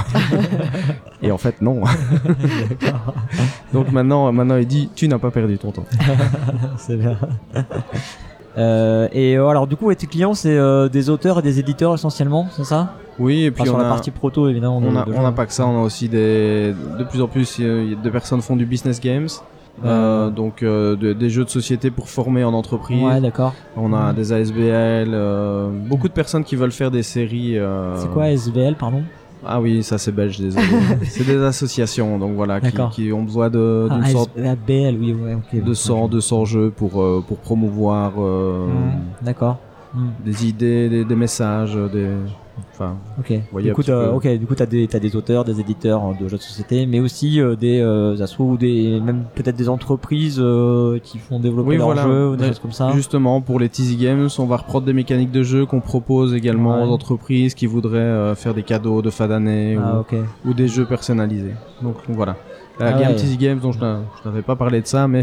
[1.22, 1.82] et en fait non.
[3.72, 5.86] Donc maintenant maintenant il dit tu n'as pas perdu ton temps.
[6.78, 7.16] c'est bien.
[8.58, 11.94] Euh, et euh, alors du coup, tes clients, c'est euh, des auteurs et des éditeurs
[11.94, 12.94] essentiellement, c'est ça?
[13.18, 14.78] Oui et Enfin, puis sur on la a partie proto évidemment.
[14.78, 15.66] on de- de n'a pas que ça.
[15.66, 19.28] On a aussi des de plus en plus des personnes font du business games.
[19.84, 23.02] Euh, donc euh, de- des jeux de société pour former en entreprise.
[23.02, 23.54] Ouais, d'accord.
[23.76, 27.58] On a des ASBL, euh, beaucoup de personnes qui veulent faire des séries.
[27.96, 29.02] C'est quoi SVL, pardon?
[29.46, 30.66] Ah oui, ça c'est belge, désolé.
[31.04, 36.08] c'est des associations, donc voilà, qui, ont besoin de, Ah, sorte oui, ouais, de 100,
[36.08, 36.90] 200 jeux pour,
[37.26, 38.12] pour promouvoir
[39.22, 39.58] D'accord.
[39.92, 42.08] Mhm, des idées, des, des messages, des...
[42.72, 43.32] Enfin, Ok.
[43.52, 43.82] voyez Du coup,
[44.14, 44.28] ok.
[44.38, 47.00] Du coup, t'as des, t'as des auteurs, des éditeurs euh, de jeux de société, mais
[47.00, 51.70] aussi euh, des euh, assos ou des, même peut-être des entreprises euh, qui font développer
[51.70, 52.02] Oui, leurs voilà.
[52.02, 52.48] jeux ou des Ouais.
[52.48, 52.92] choses comme ça.
[52.92, 56.76] Justement, pour les Teasy Games, on va reprendre des mécaniques de jeu qu'on propose également
[56.82, 56.88] Ouais.
[56.88, 60.02] aux entreprises qui voudraient euh, faire des cadeaux de fin d'année Ah,
[60.44, 61.54] ou, des jeux personnalisés.
[61.82, 62.36] Donc voilà.
[62.78, 63.16] La Ah game ouais.
[63.16, 65.22] Teasy Games, dont je n'a- je n'avais pas parlé de ça, mais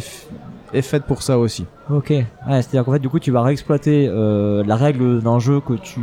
[0.73, 1.65] est faite pour ça aussi.
[1.89, 2.09] Ok.
[2.09, 5.73] Ouais, c'est-à-dire qu'en fait, du coup, tu vas réexploiter euh, la règle d'un jeu que
[5.73, 5.99] tu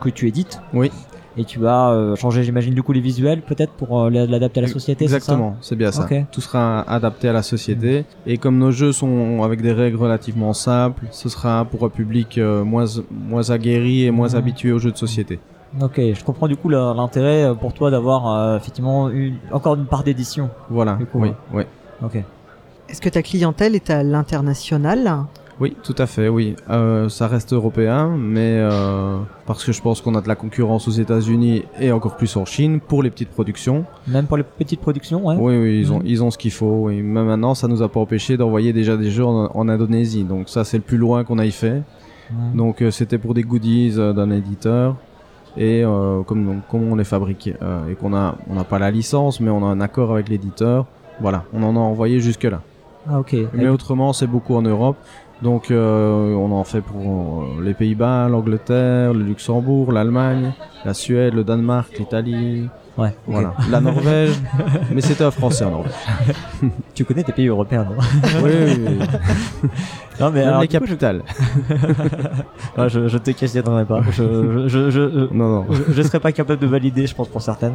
[0.00, 0.60] que tu édites.
[0.72, 0.90] Oui.
[1.36, 4.62] Et tu vas euh, changer, j'imagine, du coup, les visuels peut-être pour euh, l'adapter à
[4.62, 5.02] la société.
[5.04, 6.04] Exactement, c'est bien ça.
[6.04, 6.14] Ok.
[6.30, 8.04] Tout sera adapté à la société.
[8.24, 12.38] Et comme nos jeux sont avec des règles relativement simples, ce sera pour un public
[12.38, 14.36] moins, moins aguerri et moins Mhm.
[14.36, 15.40] habitué aux jeux de société.
[15.82, 20.50] Ok, je comprends du coup l'intérêt pour toi d'avoir effectivement une, encore une part d'édition.
[20.70, 21.66] Voilà, Du coup, oui, ouais.
[22.00, 22.06] oui.
[22.06, 22.22] Ok.
[22.88, 25.24] Est-ce que ta clientèle est à l'international?
[25.60, 26.56] Oui, tout à fait, oui.
[26.68, 30.88] Euh, ça reste européen, mais euh, parce que je pense qu'on a de la concurrence
[30.88, 33.84] aux États-Unis et encore plus en Chine pour les petites productions.
[34.08, 35.36] Même pour les petites productions, ouais.
[35.38, 36.06] Oui, oui, ils ont, Mhm.
[36.06, 36.86] ils ont ce qu'il faut.
[36.86, 37.00] Oui.
[37.02, 40.24] Mais maintenant, ça nous a pas empêché d'envoyer déjà des jeux en, en Indonésie.
[40.24, 41.82] Donc ça, c'est le plus loin qu'on aille fait.
[42.54, 44.96] Donc euh, c'était pour des goodies euh, d'un éditeur.
[45.56, 48.80] Et euh, comme, donc, comme on les fabrique euh, et qu'on a, on n'a pas
[48.80, 50.86] la licence, mais on a un accord avec l'éditeur.
[51.20, 52.60] Voilà, on en a envoyé jusque là.
[53.08, 53.22] Ah.
[53.52, 54.96] Mais autrement, c'est beaucoup en Europe.
[55.42, 60.52] Donc euh, on en fait pour euh, les Pays-Bas, l'Angleterre, le Luxembourg, l'Allemagne,
[60.84, 63.12] la Suède, le Danemark, l'Italie, Ouais.
[63.26, 63.54] Voilà.
[63.70, 64.40] La Norvège,
[64.92, 65.92] mais c'était un français en Norvège.
[66.94, 67.96] Tu connais tes pays européens, non?
[68.42, 69.70] Oui, oui, oui.
[70.20, 71.22] Non, mais Même alors, les coup, je, capitales.
[72.78, 74.00] ouais, je, je te questionnerai pas.
[74.12, 75.00] Je, je, je,
[75.34, 75.66] Non, non.
[75.70, 77.74] je, je serais pas capable de valider, je pense, pour certaines.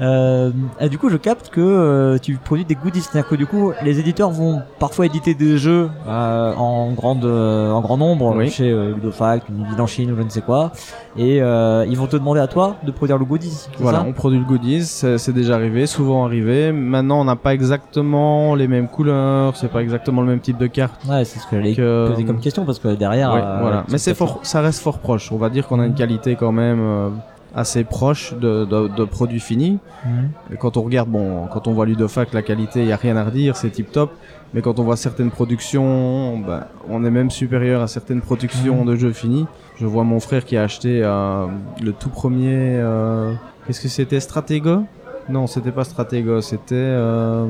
[0.00, 3.00] euh, et du coup, je capte que euh, tu produis des goodies.
[3.00, 7.70] C'est-à-dire que du coup, les éditeurs vont parfois éditer des jeux euh, en, grande, euh,
[7.72, 8.50] en grand nombre Oui.
[8.50, 10.72] chez euh, Ludofact, Univille en Chine ou je ne sais quoi.
[11.16, 13.68] Et euh, ils vont te demander à toi de produire le goodies.
[13.78, 14.04] Voilà, ça?
[14.06, 16.72] on produit le goodies, c'est déjà arrivé, souvent arrivé.
[16.72, 20.66] Maintenant, on n'a pas exactement les mêmes couleurs, c'est pas exactement le même type de
[20.66, 21.00] carte.
[21.08, 23.32] Ouais, c'est ce que j'allais que- poser comme question parce que derrière.
[23.32, 23.84] Ouais, euh, voilà.
[23.90, 25.30] Mais c'est fort, ça reste fort proche.
[25.32, 27.08] On va dire qu'on a une qualité quand même euh,
[27.54, 29.78] assez proche de, de, de produits finis.
[30.04, 30.30] Mhm.
[30.52, 33.16] Et quand on regarde, bon, quand on voit Ludofac, la qualité, il y a rien
[33.16, 34.10] à redire, c'est tip top.
[34.52, 38.96] Mais quand on voit certaines productions, bah, on est même supérieur à certaines productions de
[38.96, 39.46] jeux finis.
[39.78, 41.46] Je vois mon frère qui a acheté euh,
[41.82, 42.52] le tout premier.
[42.80, 43.32] euh,
[43.66, 44.82] Qu'est-ce que c'était Stratego?
[45.28, 47.46] Non, c'était pas Stratego, c'était euh,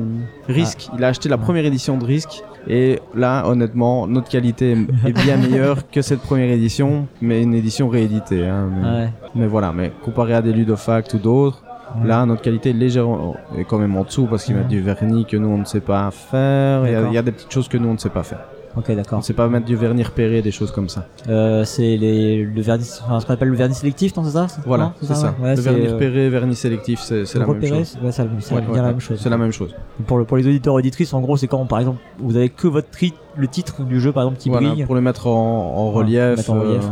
[0.47, 0.89] Risk.
[0.95, 2.43] Il a acheté la première édition de Risk.
[2.67, 4.73] Et là, honnêtement, notre qualité
[5.07, 8.45] est- bien meilleure que cette première édition, mais une édition rééditée.
[8.47, 9.09] Hein, mais, Ouais.
[9.33, 11.63] mais voilà, mais comparé à des Ludofact ou d'autres.
[12.03, 15.25] Là, notre qualité est légèrement, est quand même en dessous parce qu'ils mettent du vernis
[15.25, 16.85] que nous on ne sait pas faire.
[16.85, 17.11] Il y, a, D'accord.
[17.11, 18.39] il y a des petites choses que nous on ne sait pas faire.
[18.77, 19.19] Ok, On d'accord.
[19.19, 21.05] ne sait pas mettre du vernis repéré, des choses comme ça.
[21.27, 24.47] Euh, c'est les le vernis, enfin, ce qu'on appelle le vernis sélectif, non c'est ça?
[24.65, 25.35] Voilà, c'est ça.
[25.41, 25.43] ouais.
[25.49, 27.97] Ouais, le vernis euh, repéré, vernis sélectif, c'est c'est la même chose.
[28.01, 29.19] ouais, ça, ça la même chose.
[29.21, 29.75] C'est la même chose.
[30.07, 32.67] Pour, le, pour les auditeurs auditrices, en gros, c'est quand, par exemple, vous avez que
[32.69, 34.85] votre tri- le titre du jeu, par exemple, qui Voilà, brille.
[34.85, 36.83] pour le mettre en, en Voilà, relief, mettre en relief.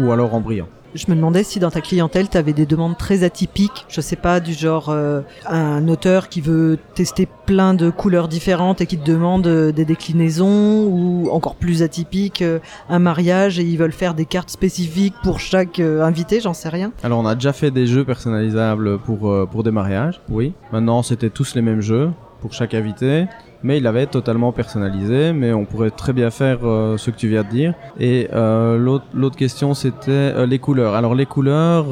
[0.00, 0.66] euh, ou alors en brillant.
[0.98, 4.16] Je me demandais si dans ta clientèle, tu avais des demandes très atypiques, je sais
[4.16, 8.98] pas, du genre euh, un auteur qui veut tester plein de couleurs différentes et qui
[8.98, 12.58] te demande euh, des déclinaisons, ou encore plus atypique, euh,
[12.88, 16.90] un mariage et ils veulent faire des cartes spécifiques pour chaque invité, j'en sais rien.
[17.04, 20.52] Alors on a déjà fait des jeux personnalisables pour, pour des mariages, oui.
[20.72, 23.26] Maintenant c'était tous les mêmes jeux pour chaque invité,
[23.62, 27.28] mais il avait totalement personnalisé, mais on pourrait très bien faire euh, ce que tu
[27.28, 27.74] viens de dire.
[27.98, 30.94] Et euh, l'autre question c'était euh, les couleurs.
[30.94, 31.86] Alors les couleurs,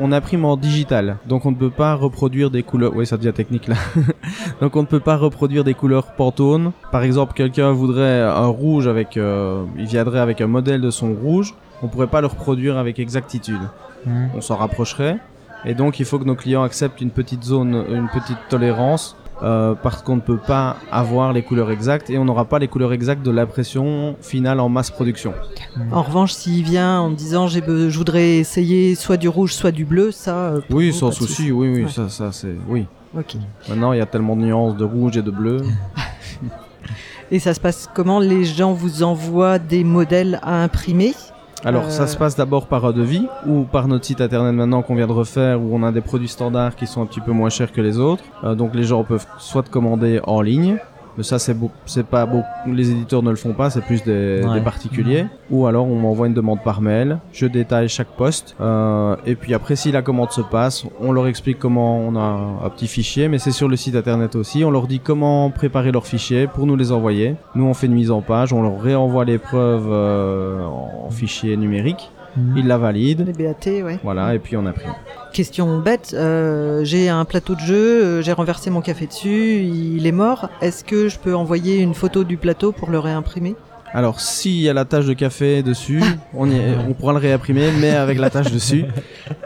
[0.00, 2.92] on imprime en digital, donc on ne peut pas reproduire des couleurs.
[2.94, 3.76] Oui ça devient technique là.
[4.60, 6.72] donc on ne peut pas reproduire des couleurs Pantone.
[6.92, 11.54] Par exemple quelqu'un voudrait un rouge avec, il viendrait avec un modèle de son rouge,
[11.82, 13.60] on pourrait pas le reproduire avec exactitude
[14.06, 14.30] Mhm.
[14.36, 15.18] on s'en rapprocherait.
[15.64, 19.74] Et donc il faut que nos clients acceptent une petite zone, une petite tolérance, euh,
[19.74, 22.92] parce qu'on ne peut pas avoir les couleurs exactes et on n'aura pas les couleurs
[22.92, 25.32] exactes de l'impression finale en masse production.
[25.92, 29.54] En revanche, s'il vient en me disant j'ai be- je voudrais essayer soit du rouge,
[29.54, 30.34] soit du bleu, ça.
[30.36, 31.90] euh, Oui, vous, sans souci, oui, oui, Ouais.
[31.90, 32.86] ça, ça c'est, oui.
[33.16, 33.36] Ok.
[33.68, 35.58] Maintenant il y a tellement de nuances de rouge et de bleu.
[37.32, 38.18] Et ça se passe comment?
[38.18, 41.14] Les gens vous envoient des modèles à imprimer?
[41.64, 41.90] Alors Euh.
[41.90, 45.06] ça se passe d'abord par un devis ou par notre site internet maintenant qu'on vient
[45.06, 47.70] de refaire où on a des produits standards qui sont un petit peu moins chers
[47.72, 48.24] que les autres.
[48.44, 50.78] Euh, donc les gens peuvent soit commander en ligne,
[51.16, 54.02] mais ça c'est beau- c'est pas beau, les éditeurs ne le font pas, c'est plus
[54.04, 54.54] des, Ouais.
[54.54, 55.26] des particuliers.
[55.50, 59.54] Ou alors on m'envoie une demande par mail, je détaille chaque poste euh, et puis
[59.54, 63.28] après si la commande se passe, on leur explique comment on a un petit fichier,
[63.28, 64.64] mais c'est sur le site internet aussi.
[64.64, 67.36] On leur dit comment préparer leur fichier pour nous les envoyer.
[67.54, 71.56] Nous on fait une mise en page, on leur réenvoie les preuves euh, en fichier
[71.56, 72.10] numérique.
[72.36, 72.56] Mhm.
[72.58, 73.24] Ils la valident.
[73.26, 73.98] Les BAT, ouais.
[74.02, 74.92] Voilà, et puis on imprime.
[75.32, 80.06] Question bête, euh, j'ai un plateau de jeu, euh, j'ai renversé mon café dessus, il
[80.06, 80.48] est mort.
[80.60, 83.54] Est-ce que je peux envoyer une photo du plateau pour le réimprimer?
[83.92, 86.00] Alors, s'il y a la tache de café dessus,
[86.32, 88.84] on, y est- on pourra le réimprimer, mais avec la tache dessus.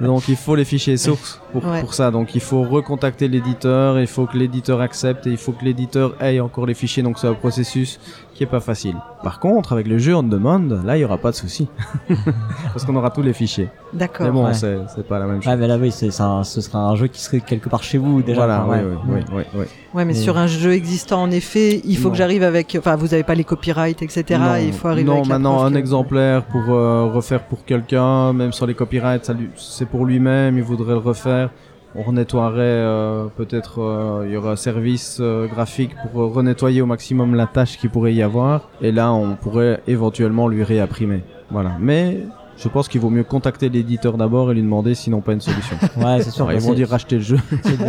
[0.02, 1.80] Donc, il faut les fichiers sources pour, Ouais.
[1.80, 2.10] pour ça.
[2.10, 6.14] Donc, il faut recontacter l'éditeur, il faut que l'éditeur accepte et il faut que l'éditeur
[6.22, 7.02] ait encore les fichiers.
[7.02, 7.98] Donc, c'est un processus
[8.34, 8.96] qui est pas facile.
[9.22, 11.68] Par contre, avec le jeu on demande, là, il y aura pas de souci.
[12.72, 13.68] Parce qu'on aura tous les fichiers.
[13.92, 14.26] D'accord.
[14.26, 14.54] Mais bon, ouais.
[14.54, 15.52] c'est c'est pas la même chose.
[15.52, 18.22] Ouais, mais là, oui, c'est, ce sera un jeu qui serait quelque part chez vous
[18.22, 18.44] déjà.
[18.46, 18.84] voilà, oui, ouais.
[18.84, 19.64] oui, oui, oui, oui.
[19.94, 22.10] Ouais, mais Et- sur un jeu existant, en effet, il faut Non.
[22.12, 22.76] que j'arrive avec.
[22.78, 24.40] Enfin, vous avez pas les copyrights, etc.
[24.40, 28.32] Non, il faut arriver non avec maintenant un que- exemplaire pour euh, refaire pour quelqu'un,
[28.32, 31.50] même sans les copyrights, ça lui- c'est pour lui-même, il voudrait le refaire.
[31.96, 36.86] On renettoierait euh, peut-être, euh, il y aura un service euh, graphique pour renettoyer au
[36.86, 38.68] maximum la tâche qu'il pourrait y avoir.
[38.82, 41.22] Et là, on pourrait éventuellement lui réimprimer.
[41.50, 41.72] Voilà.
[41.78, 42.18] Mais
[42.56, 45.40] je pense qu'il vaut mieux contacter l'éditeur d'abord et lui demander s'ils n'ont pas une
[45.40, 45.76] solution.
[45.96, 46.50] Ouais, c'est sûr.
[46.52, 47.38] Ils vont dire racheter le jeu.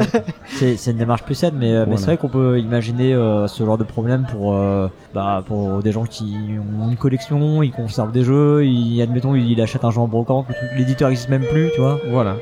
[0.45, 3.83] c'est une- démarche plus saine, mais, c'est vrai qu'on peut imaginer euh, ce genre de
[3.83, 6.35] problème pour, euh, bah, pour des gens qui
[6.81, 10.45] ont une collection, ils conservent des jeux, ils, admettons, il achète un jeu en brocante,
[10.77, 11.99] l'éditeur n'existe même plus, tu vois.
[12.09, 12.35] voilà.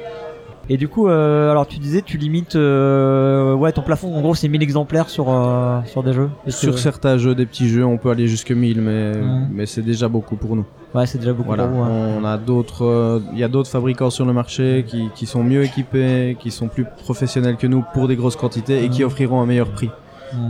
[0.70, 4.34] Et du coup, euh, alors tu disais, tu limites, euh, ouais, ton plafond, en gros,
[4.34, 6.30] c'est 1000 exemplaires sur euh, sur des jeux.
[6.48, 9.12] Sur certains jeux, des petits jeux, on peut aller jusque 1000, mais,
[9.52, 10.66] mais c'est déjà beaucoup pour nous.
[10.96, 11.84] Ouais, c'est déjà beaucoup Voilà, pour vous.
[11.84, 12.18] hein.
[12.22, 15.64] on a d'autres, il y a d'autres fabricants sur le marché qui, qui sont mieux
[15.64, 19.46] équipés, qui sont plus professionnels que nous pour des grosses quantités et qui offriront un
[19.46, 19.90] meilleur prix.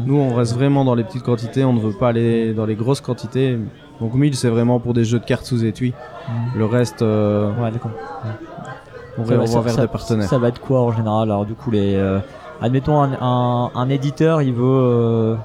[0.05, 2.75] Nous, on reste vraiment dans les petites quantités, on ne veut pas aller dans les
[2.75, 3.57] grosses quantités.
[3.99, 5.93] Donc 1000, c'est vraiment pour des jeux de cartes sous étui.
[6.55, 7.91] Le reste, euh, Ouais, d'accord.
[9.17, 10.27] On Ça va- ça- vers ça- des partenaires.
[10.29, 11.29] Ça va être quoi en général?
[11.31, 12.19] Alors du coup, les, euh,
[12.61, 15.37] admettons un, un, un éditeur, il veut.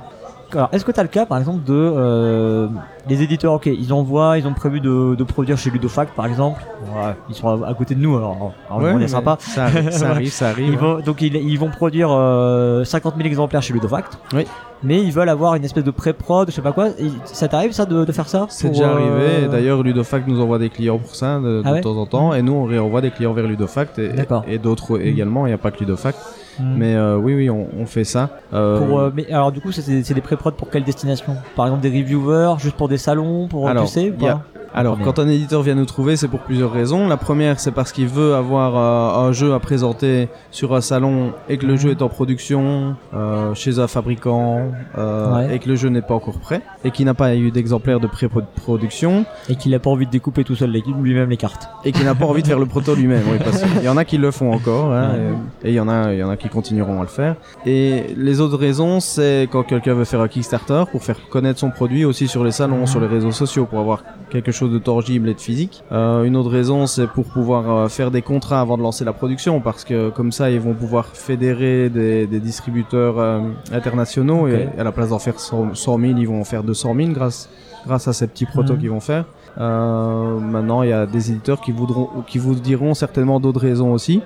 [0.55, 2.69] Euh, Alors, est-ce que tu as le cas, par exemple, de euh,
[3.09, 6.63] les éditeurs Ok, ils envoient, ils ont prévu de, de produire chez Ludofact, par exemple.
[6.95, 9.37] Ouais, ils sont à, à côté de nous, alors, alors Ouais, on est sympa.
[9.41, 10.31] Ça arrive, ça arrive.
[10.33, 10.69] ça arrive.
[10.69, 14.19] Ils vont, donc ils, ils vont produire euh, 50 000 exemplaires chez Ludofact.
[14.33, 14.47] Oui.
[14.85, 16.91] Mais ils veulent avoir une espèce de pré-prod, je sais pas quoi.
[17.01, 19.45] Et ça t'arrive ça de, de faire ça C'est déjà euh, arrivé.
[19.45, 22.33] et D'ailleurs, Ludofact nous envoie des clients pour ça de, de Ah temps en temps,
[22.33, 25.47] et nous on réenvoie des clients vers Ludofact et, d'autres également.
[25.47, 26.19] Il n'y a pas que Ludofact,
[26.59, 26.75] hmm.
[26.77, 28.31] mais euh, oui, oui, on, on fait ça.
[28.53, 31.37] Euh, Pour, euh, mais alors du coup, c'est- des pré-prod pour quelle destination?
[31.57, 34.43] Par exemple des reviewers, juste pour des salons, pour Alors, tu sais ou pas?
[34.75, 37.09] Alors, quand un éditeur vient nous trouver, c'est pour plusieurs raisons.
[37.09, 41.33] La première, c'est parce qu'il veut avoir euh, un jeu à présenter sur un salon
[41.49, 41.79] et que le Mhm.
[41.79, 44.61] jeu est en production euh, chez un fabricant
[44.97, 45.57] euh, Ouais.
[45.57, 48.07] et que le jeu n'est pas encore prêt et qu'il n'a pas eu d'exemplaire de
[48.07, 51.69] pré-production Et qu'il a pas envie de découper tout seul lui-même les cartes.
[51.85, 53.23] et qu'il n'a pas envie de faire le proto lui-même.
[53.33, 55.19] Oui, parce qu'il y en a qui le font encore hein, Ouais.
[55.65, 57.37] et et il y en a, il y en a qui continueront à le faire.
[57.67, 61.71] Et les autres raisons, c'est quand quelqu'un veut faire un Kickstarter pour faire connaître son
[61.71, 62.87] produit aussi sur les salons, Mhm.
[62.87, 65.85] sur les réseaux sociaux, pour avoir quelque chose de tangible et de physique.
[65.93, 69.13] Euh, une autre raison, c'est pour pouvoir euh, faire des contrats avant de lancer la
[69.13, 73.41] production, parce que comme ça, ils vont pouvoir fédérer des, des distributeurs euh,
[73.73, 76.95] internationaux et à la place d'en faire 100 100 000, ils vont en faire 200
[76.97, 77.49] 000 grâce
[77.87, 78.81] grâce à ces petits protos Mhm.
[78.81, 79.25] qu'ils vont faire.
[79.59, 83.93] Euh, maintenant, il y a des éditeurs qui voudront, qui vous diront certainement d'autres raisons
[83.93, 84.23] aussi.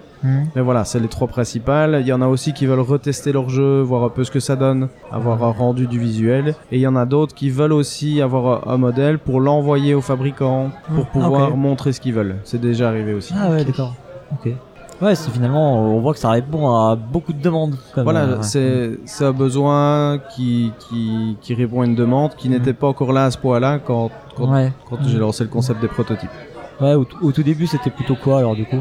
[0.54, 1.98] Mais voilà, c'est les trois principales.
[2.00, 4.38] Il y en a aussi qui veulent retester leur jeu, voir un peu ce que
[4.38, 6.54] ça donne, avoir un rendu du visuel.
[6.70, 10.00] Et il y en a d'autres qui veulent aussi avoir un modèle pour l'envoyer au
[10.00, 12.36] fabricant, pour Ah, pouvoir montrer ce qu'ils veulent.
[12.44, 13.34] C'est déjà arrivé aussi.
[13.36, 13.94] Ah ouais, d'accord.
[14.32, 14.52] Ok.
[15.02, 17.74] Ouais, c'est finalement, on voit que ça répond à beaucoup de demandes.
[17.94, 18.42] comme, Voilà, euh, ouais.
[18.42, 23.12] c'est c'est un besoin qui, qui, qui répond à une demande qui n'était pas encore
[23.12, 24.72] là à ce point-là quand, quand, Ouais.
[24.88, 26.30] quand j'ai lancé le concept des prototypes.
[26.80, 28.80] Ouais, au, au tout début, c'était plutôt quoi alors du coup?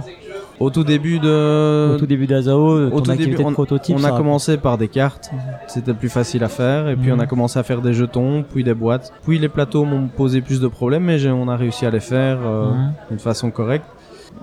[0.59, 1.95] Au tout début de...
[1.95, 3.95] Au tout début d'Azao, au tout début, prototype.
[3.99, 5.31] On a commencé par des cartes,
[5.67, 7.17] c'était le plus facile à faire, et puis Mhm.
[7.17, 10.41] on a commencé à faire des jetons, puis des boîtes, puis les plateaux m'ont posé
[10.41, 12.91] plus de problèmes, mais on a réussi à les faire euh, Mhm.
[13.09, 13.85] d'une façon correcte.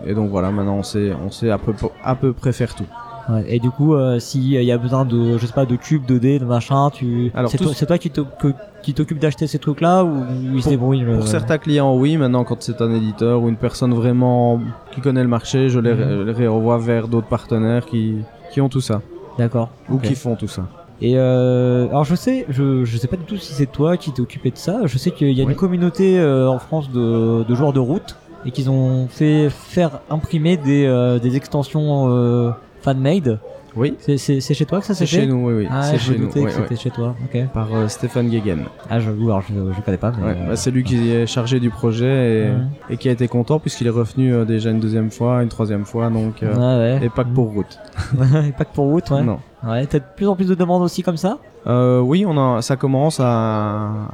[0.06, 1.72] Et donc voilà, maintenant on sait, on sait à peu,
[2.04, 2.86] à peu près faire tout.
[3.28, 6.06] Ouais, et du coup, euh, s'il y a besoin de, je sais pas, de cubes,
[6.06, 10.02] de dés, de machin, tu, c'est toi, ce- c'est toi qui t'occupe d'acheter ces trucs-là
[10.02, 10.24] ou
[10.54, 13.56] il se débrouille le- Pour certains clients, oui, maintenant quand c'est un éditeur ou une
[13.56, 14.60] personne vraiment
[14.92, 15.94] qui connaît le marché, je les,
[16.32, 18.16] les renvoie vers d'autres partenaires qui,
[18.50, 19.02] qui ont tout ça,
[19.36, 19.68] D'accord.
[19.90, 20.62] ou qui font tout ça.
[21.02, 24.10] Et euh, alors je sais, je, je sais pas du tout si c'est toi qui
[24.10, 24.80] t'es occupé de ça.
[24.86, 25.52] Je sais qu'il y a Oui.
[25.52, 30.00] une communauté euh, en France de, de joueurs de route et qu'ils ont fait faire
[30.10, 32.50] imprimer des, euh, des extensions euh,
[32.82, 33.38] fan-made.
[33.76, 35.68] Oui, C'est, c'est, c'est chez toi que ça s'est c'est fait chez nous, oui, oui,
[35.70, 36.30] Ah, c'est je chez nous.
[36.34, 37.14] oui, c'était chez toi.
[37.24, 37.44] Ok.
[37.52, 38.64] Par euh, Stéphane Guéguen.
[38.90, 40.10] Ah, je, alors je, je connais pas.
[40.10, 42.48] Ouais, bah, c'est lui qui est chargé du projet
[42.88, 45.84] et, et qui a été content puisqu'il est revenu déjà une deuxième fois, une troisième
[45.84, 47.06] fois, donc euh, ouais, ouais.
[47.06, 47.78] et pas que pour route.
[48.48, 49.22] et pas que pour route, ouais.
[49.22, 49.38] Non.
[49.66, 51.38] Ouais, t'as de plus en plus de demandes aussi comme ça?
[51.66, 53.26] Euh, oui, on a, ça commence à,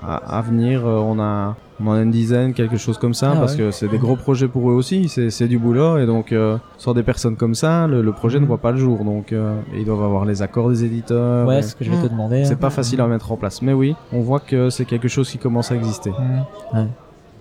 [0.02, 0.86] à, à venir.
[0.86, 3.58] euh, On a, on en a une dizaine, quelque chose comme ça, Ah parce ouais.
[3.58, 5.08] que c'est des gros projets pour eux aussi.
[5.08, 8.38] C'est, c'est du boulot et donc euh, sans des personnes comme ça, le, le projet
[8.38, 8.44] Mhm.
[8.44, 9.04] ne voit pas le jour.
[9.04, 11.46] Donc euh, ils doivent avoir les accords des éditeurs.
[11.46, 12.08] Ouais, ce que je vais te Mhm.
[12.08, 12.44] demander.
[12.46, 13.60] c'est pas facile à mettre en place.
[13.60, 16.10] Mais oui, on voit que c'est quelque chose qui commence à exister.
[16.10, 16.44] Mhm.
[16.80, 16.86] Ouais.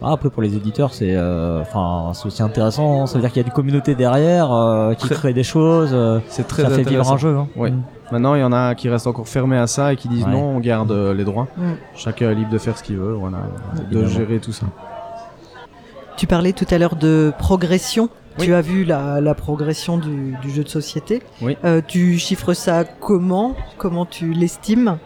[0.04, 3.42] Ah, après pour les éditeurs c'est euh, enfin c'est aussi intéressant ça veut dire qu'il
[3.42, 6.78] y a une communauté derrière euh, qui crée des choses euh, C'est très ça fait
[6.84, 7.14] vivre intéressant.
[7.14, 7.48] un jeu hein.
[7.56, 7.72] Ouais.
[7.72, 7.82] Mhm.
[8.12, 10.32] Maintenant, il y en a qui restent encore fermés à ça et qui disent Ouais.
[10.32, 11.48] non, on garde euh, les droits.
[11.58, 11.72] Mm.
[11.96, 13.38] Chacun est libre de faire ce qu'il veut, voilà,
[13.74, 14.08] de Évidemment.
[14.08, 14.68] gérer tout ça.
[16.16, 18.10] Tu parlais tout à l'heure de progression.
[18.38, 18.46] Oui.
[18.46, 21.24] Tu as vu la, la progression du, du jeu de société.
[21.42, 21.58] Oui.
[21.66, 23.56] Euh, tu chiffres ça comment?
[23.78, 24.98] Comment tu l'estimes?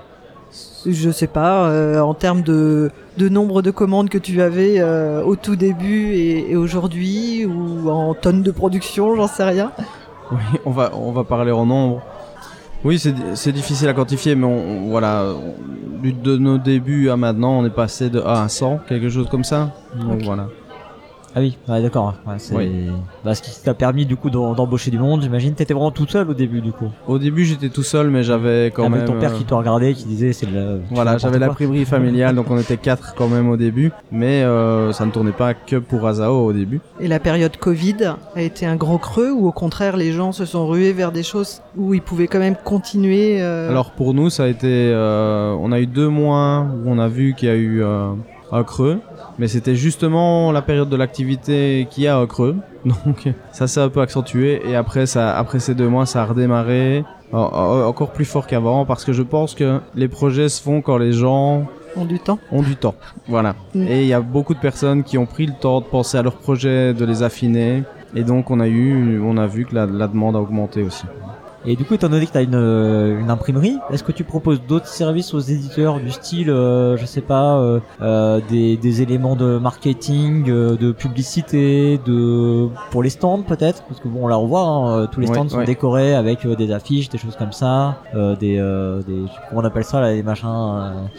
[0.86, 5.23] Je sais pas, euh, en termes de, de nombre de commandes que tu avais euh,
[5.23, 9.71] au tout début et, et aujourd'hui, ou en tonnes de production, j'en sais rien.
[10.32, 12.01] Oui, on va, on va parler en nombre.
[12.84, 15.56] Oui, c'est c'est difficile à quantifier, mais on, voilà, on-
[16.23, 19.43] de nos débuts à maintenant, on est passé de 1 à 100, quelque chose comme
[19.43, 19.71] ça.
[19.99, 20.47] Donc voilà.
[21.38, 22.15] Ah oui, ouais, d'accord.
[22.26, 22.88] Ouais, c'est Oui.
[23.23, 25.21] bah, ce qui t'a permis du coup d'em- d'embaucher du monde.
[25.21, 25.54] J'imagine.
[25.54, 26.88] T'étais vraiment tout seul au début du coup.
[27.08, 29.06] Au début, j'étais tout seul, mais j'avais quand Avec même.
[29.06, 30.80] ton père euh, qui te regardait, qui disait c'est le.
[30.89, 31.45] tu Voilà, j'avais quoi.
[31.45, 35.32] l'imprimerie familiale, donc on était quatre quand même au début, mais euh, ça ne tournait
[35.32, 36.82] pas que pour Azao au début.
[37.00, 37.97] Et la période Covid
[38.36, 41.21] a été un gros creux ou au contraire les gens se sont rués vers des
[41.23, 45.56] choses où ils pouvaient quand même continuer euh, Alors pour nous, ça a été, euh,
[45.60, 48.10] on a eu deux mois où on a vu qu'il y a eu euh,
[48.51, 48.99] un creux,
[49.39, 52.55] mais c'était justement la période de l'activité qui a un creux,
[52.86, 56.25] donc ça s'est un peu accentué et après ça, après ces deux mois, ça a
[56.25, 60.62] redémarré en- en- encore plus fort qu'avant parce que je pense que les projets se
[60.62, 61.65] font quand les gens
[61.97, 62.39] ont du temps.
[62.51, 62.95] ont du temps.
[63.27, 63.55] Voilà.
[63.75, 63.88] Mm.
[63.88, 66.21] Et il y a beaucoup de personnes qui ont pris le temps de penser à
[66.21, 67.83] leurs projets, de les affiner.
[68.15, 71.03] Et donc on a eu, on a vu que la, la demande a augmenté aussi.
[71.69, 74.23] Et du coup, étant donné que tu as une, euh, une imprimerie, est-ce que tu
[74.23, 79.01] proposes d'autres services aux éditeurs du style, euh, je sais pas, euh, euh, des, des
[79.01, 83.84] éléments de marketing, euh, de publicité, de pour les stands peut-être?
[83.84, 85.65] Parce que bon, on la revoit, hein, tous les Ouais, stands sont ouais.
[85.65, 89.84] décorés avec des affiches, des choses comme ça, euh, des, euh, des, comment on appelle
[89.84, 91.10] ça, là, des machins,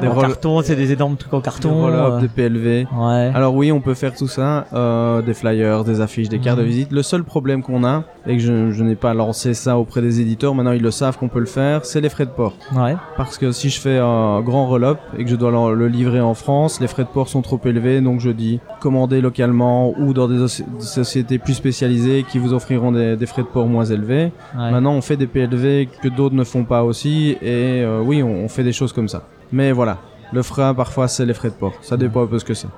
[0.00, 1.88] Des en carton, c'est des énormes trucs en carton.
[1.88, 2.86] Des euh, des PLV.
[2.96, 3.30] Ouais.
[3.34, 6.62] Alors oui, on peut faire tout ça, euh, des flyers, des affiches, des cartes de
[6.62, 6.68] Mhm.
[6.68, 6.92] visite.
[6.92, 10.20] Le seul problème qu'on a, et que je, je n'ai pas lancé ça auprès des
[10.20, 12.54] éditeurs, maintenant ils le savent qu'on peut le faire, c'est les frais de port.
[12.74, 12.96] Ouais.
[13.16, 16.20] Parce que si je fais un grand roll-up et que je dois le le livrer
[16.20, 20.12] en France, les frais de port sont trop élevés, donc je dis commander localement ou
[20.12, 23.66] dans des, soci- des sociétés plus spécialisées qui vous offriront des, des frais de port
[23.66, 24.32] moins élevés.
[24.56, 24.70] ouais.
[24.70, 28.44] Maintenant, on fait des PLV que d'autres ne font pas aussi, et euh, oui, on,
[28.44, 29.22] on fait des choses comme ça.
[29.52, 29.98] Mais voilà,
[30.32, 31.74] le frein, parfois, c'est les frais de port.
[31.82, 32.68] Ça dépend un peu ce que c'est.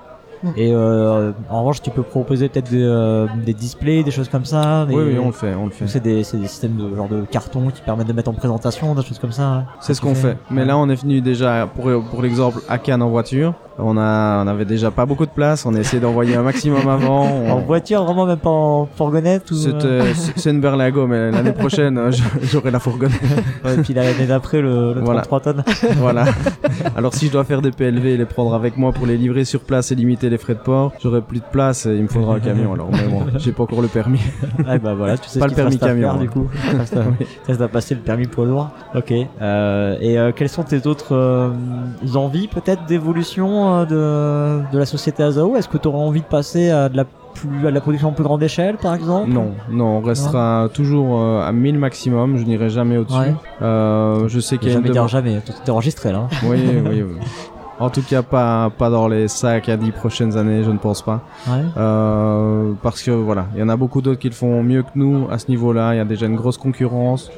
[0.56, 4.44] Et euh, en revanche, tu peux proposer peut-être des, euh, des displays, des choses comme
[4.44, 4.86] ça.
[4.86, 4.94] Des...
[4.94, 5.84] Oui, oui, on le fait, on le fait.
[5.84, 9.02] Ou C'est des, systèmes de genre de carton qui permettent de mettre en présentation, des
[9.02, 9.42] choses comme ça.
[9.48, 9.64] hein.
[9.80, 10.36] C'est ce qu'on fait.
[10.50, 13.54] Mais là, on est venu déjà, pour, pour l'exemple, à Cannes en voiture.
[13.80, 15.64] On a, on avait déjà pas beaucoup de place.
[15.64, 17.24] On a essayé d'envoyer un maximum avant.
[17.26, 19.54] On- En voiture, vraiment même pas en fourgonnette ou.
[19.68, 22.00] euh, C'est une Berlingo, mais l'année prochaine,
[22.42, 23.20] j'aurai la fourgonnette.
[23.64, 25.20] ouais, et puis l'année d'après, le, le Voilà.
[25.22, 25.64] 33 tonnes.
[25.98, 26.24] voilà.
[26.96, 29.44] Alors si je dois faire des PLV et les prendre avec moi pour les livrer
[29.44, 32.08] sur place et limiter les frais de port, j'aurai plus de place et il me
[32.08, 32.74] faudra un camion.
[32.74, 34.20] Alors mais bon, j'ai pas encore le permis.
[34.82, 36.48] bah voilà, tu sais Pas ce le permis à faire, camion, du coup.
[36.72, 36.78] Il
[37.46, 38.70] reste à passer le permis poids lourd.
[38.94, 39.12] Ok.
[39.40, 41.50] Euh, et euh, quelles sont tes autres euh,
[42.14, 46.70] envies, peut-être, d'évolution de, de la société Azao Est-ce que tu auras envie de passer
[46.70, 49.30] à de la plus, à la production à plus grande échelle, par exemple?
[49.30, 52.36] Non, non, on restera toujours euh, à 1000 maximum.
[52.36, 53.18] Je n'irai jamais au-dessus.
[53.18, 53.34] Ouais.
[53.62, 55.34] Euh, je sais qu'il y a une Jamais dire jamais.
[55.66, 56.20] Est enregistré là.
[56.30, 56.36] hein.
[56.44, 57.26] Oui, oui, oui.
[57.80, 61.02] En tout cas, pas, pas dans les 5 à 10 prochaines années, je ne pense
[61.02, 61.20] pas.
[61.46, 61.62] Ouais.
[61.76, 64.90] Euh, parce que voilà, il y en a beaucoup d'autres qui le font mieux que
[64.96, 65.94] nous à ce niveau-là.
[65.94, 67.30] Il y a déjà une grosse concurrence.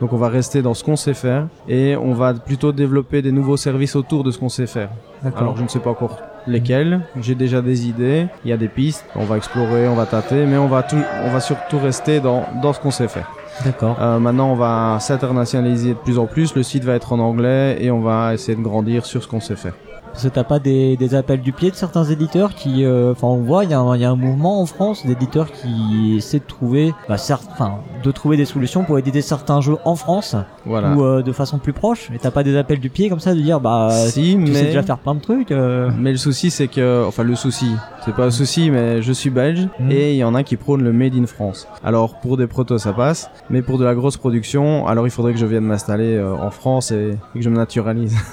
[0.00, 3.32] Donc on va rester dans ce qu'on sait faire et on va plutôt développer des
[3.32, 4.90] nouveaux services autour de ce qu'on sait faire.
[5.36, 8.68] Alors je ne sais pas encore lesquels, j'ai déjà des idées, il y a des
[8.68, 12.20] pistes, on va explorer, on va tâter, mais on va tout, on va surtout rester
[12.20, 13.30] dans, dans ce qu'on sait faire.
[13.64, 13.96] D'accord.
[14.00, 17.78] Euh, maintenant on va s'internationaliser de plus en plus, le site va être en anglais
[17.80, 19.74] et on va essayer de grandir sur ce qu'on sait faire.
[20.14, 23.26] Parce que t'as pas des, des appels du pied de certains éditeurs qui, euh, enfin,
[23.26, 26.14] on voit, il y, a un- il y a un mouvement en France d'éditeurs qui
[26.16, 30.36] essaient de trouver, bah, enfin, de trouver des solutions pour éditer certains jeux en France
[30.66, 30.92] Voilà.
[30.94, 32.10] ou euh, de façon plus proche.
[32.14, 34.52] Et t'as pas des appels du pied comme ça de dire, bah, si, tu sais
[34.52, 34.62] mais...
[34.66, 35.50] déjà faire plein de trucs.
[35.50, 37.72] euh, Mais le souci, c'est que, enfin, le souci,
[38.04, 39.90] c'est pas un souci, mais je suis belge Mhm.
[39.90, 41.66] et il y en a qui prônent le made in France.
[41.82, 45.32] Alors, pour des protos, ça passe, mais pour de la grosse production, alors il faudrait
[45.32, 48.16] que je vienne m'installer en France et, que je me naturalise.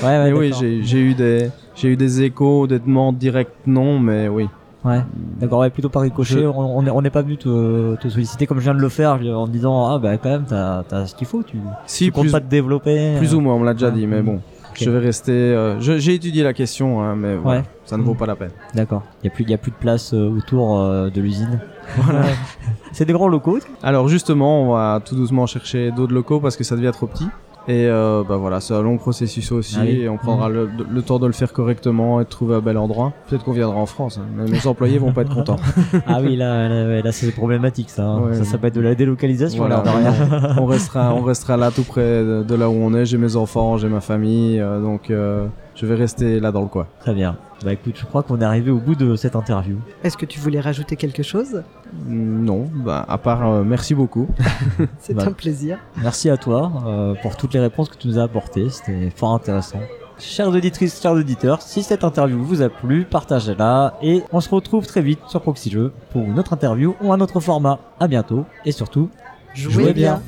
[0.00, 0.52] Ouais, ouais, mais oui.
[0.58, 4.48] J'ai eu des, j'ai eu des échos, des demandes directes, non, mais oui.
[4.84, 5.00] Ouais,
[5.40, 6.34] d'accord, ouais, plutôt par ricochet.
[6.34, 8.80] Je- On on est- on n'est pas venu te, te solliciter comme je viens de
[8.80, 11.56] le faire en te disant, ah, bah, quand même, t'as as ce qu'il faut, tu,
[11.86, 13.16] Si, tu comptes plus, pas te développer.
[13.18, 13.92] plus euh, ou moins, on me l'a déjà ouais.
[13.94, 14.40] dit, mais bon.
[14.80, 15.32] Je vais rester.
[15.32, 18.52] euh, J'ai étudié la question, hein, mais voilà, ça ne vaut pas la peine.
[18.74, 19.02] D'accord.
[19.22, 21.58] Il y a plus, il y a plus de place euh, autour euh, de l'usine.
[22.92, 23.58] C'est des grands locaux.
[23.82, 27.26] Alors justement, on va tout doucement chercher d'autres locaux parce que ça devient trop petit.
[27.68, 30.00] Et euh, bah voilà, c'est un long processus aussi, Ah oui.
[30.00, 32.78] et on prendra le, le temps de le faire correctement et de trouver un bel
[32.78, 33.12] endroit.
[33.28, 35.56] Peut-être qu'on viendra en France, hein, mes employés vont pas être contents.
[36.06, 38.04] Ah oui, là, là, c'est problématique, ça.
[38.06, 38.20] hein.
[38.22, 38.34] Ouais.
[38.34, 41.82] Ça, ça peut être de la délocalisation, Voilà, là, on restera, on restera là tout
[41.84, 43.04] près de, de là où on est.
[43.04, 45.46] J'ai mes enfants, j'ai ma famille, euh, donc euh,
[45.80, 46.86] je vais rester là dans le coin.
[47.00, 47.36] Très bien.
[47.64, 49.76] Bah écoute, je crois qu'on est arrivé au bout de cette interview.
[50.04, 51.62] Est-ce que tu voulais rajouter quelque chose?
[52.06, 54.28] Mm, Non, bah à part euh, merci beaucoup.
[54.98, 55.24] C'est Bah.
[55.26, 55.78] un plaisir.
[56.02, 58.68] Merci à toi euh, pour toutes les réponses que tu nous as apportées.
[58.70, 59.78] C'était fort intéressant.
[60.20, 64.84] Chères auditrices, chers auditeurs, si cette interview vous a plu, partagez-la et on se retrouve
[64.84, 67.78] très vite sur Proxy Jeux pour une autre interview ou un autre format.
[68.00, 69.10] À bientôt et surtout,
[69.54, 70.14] Jouez, Jouez bien.
[70.14, 70.22] bien.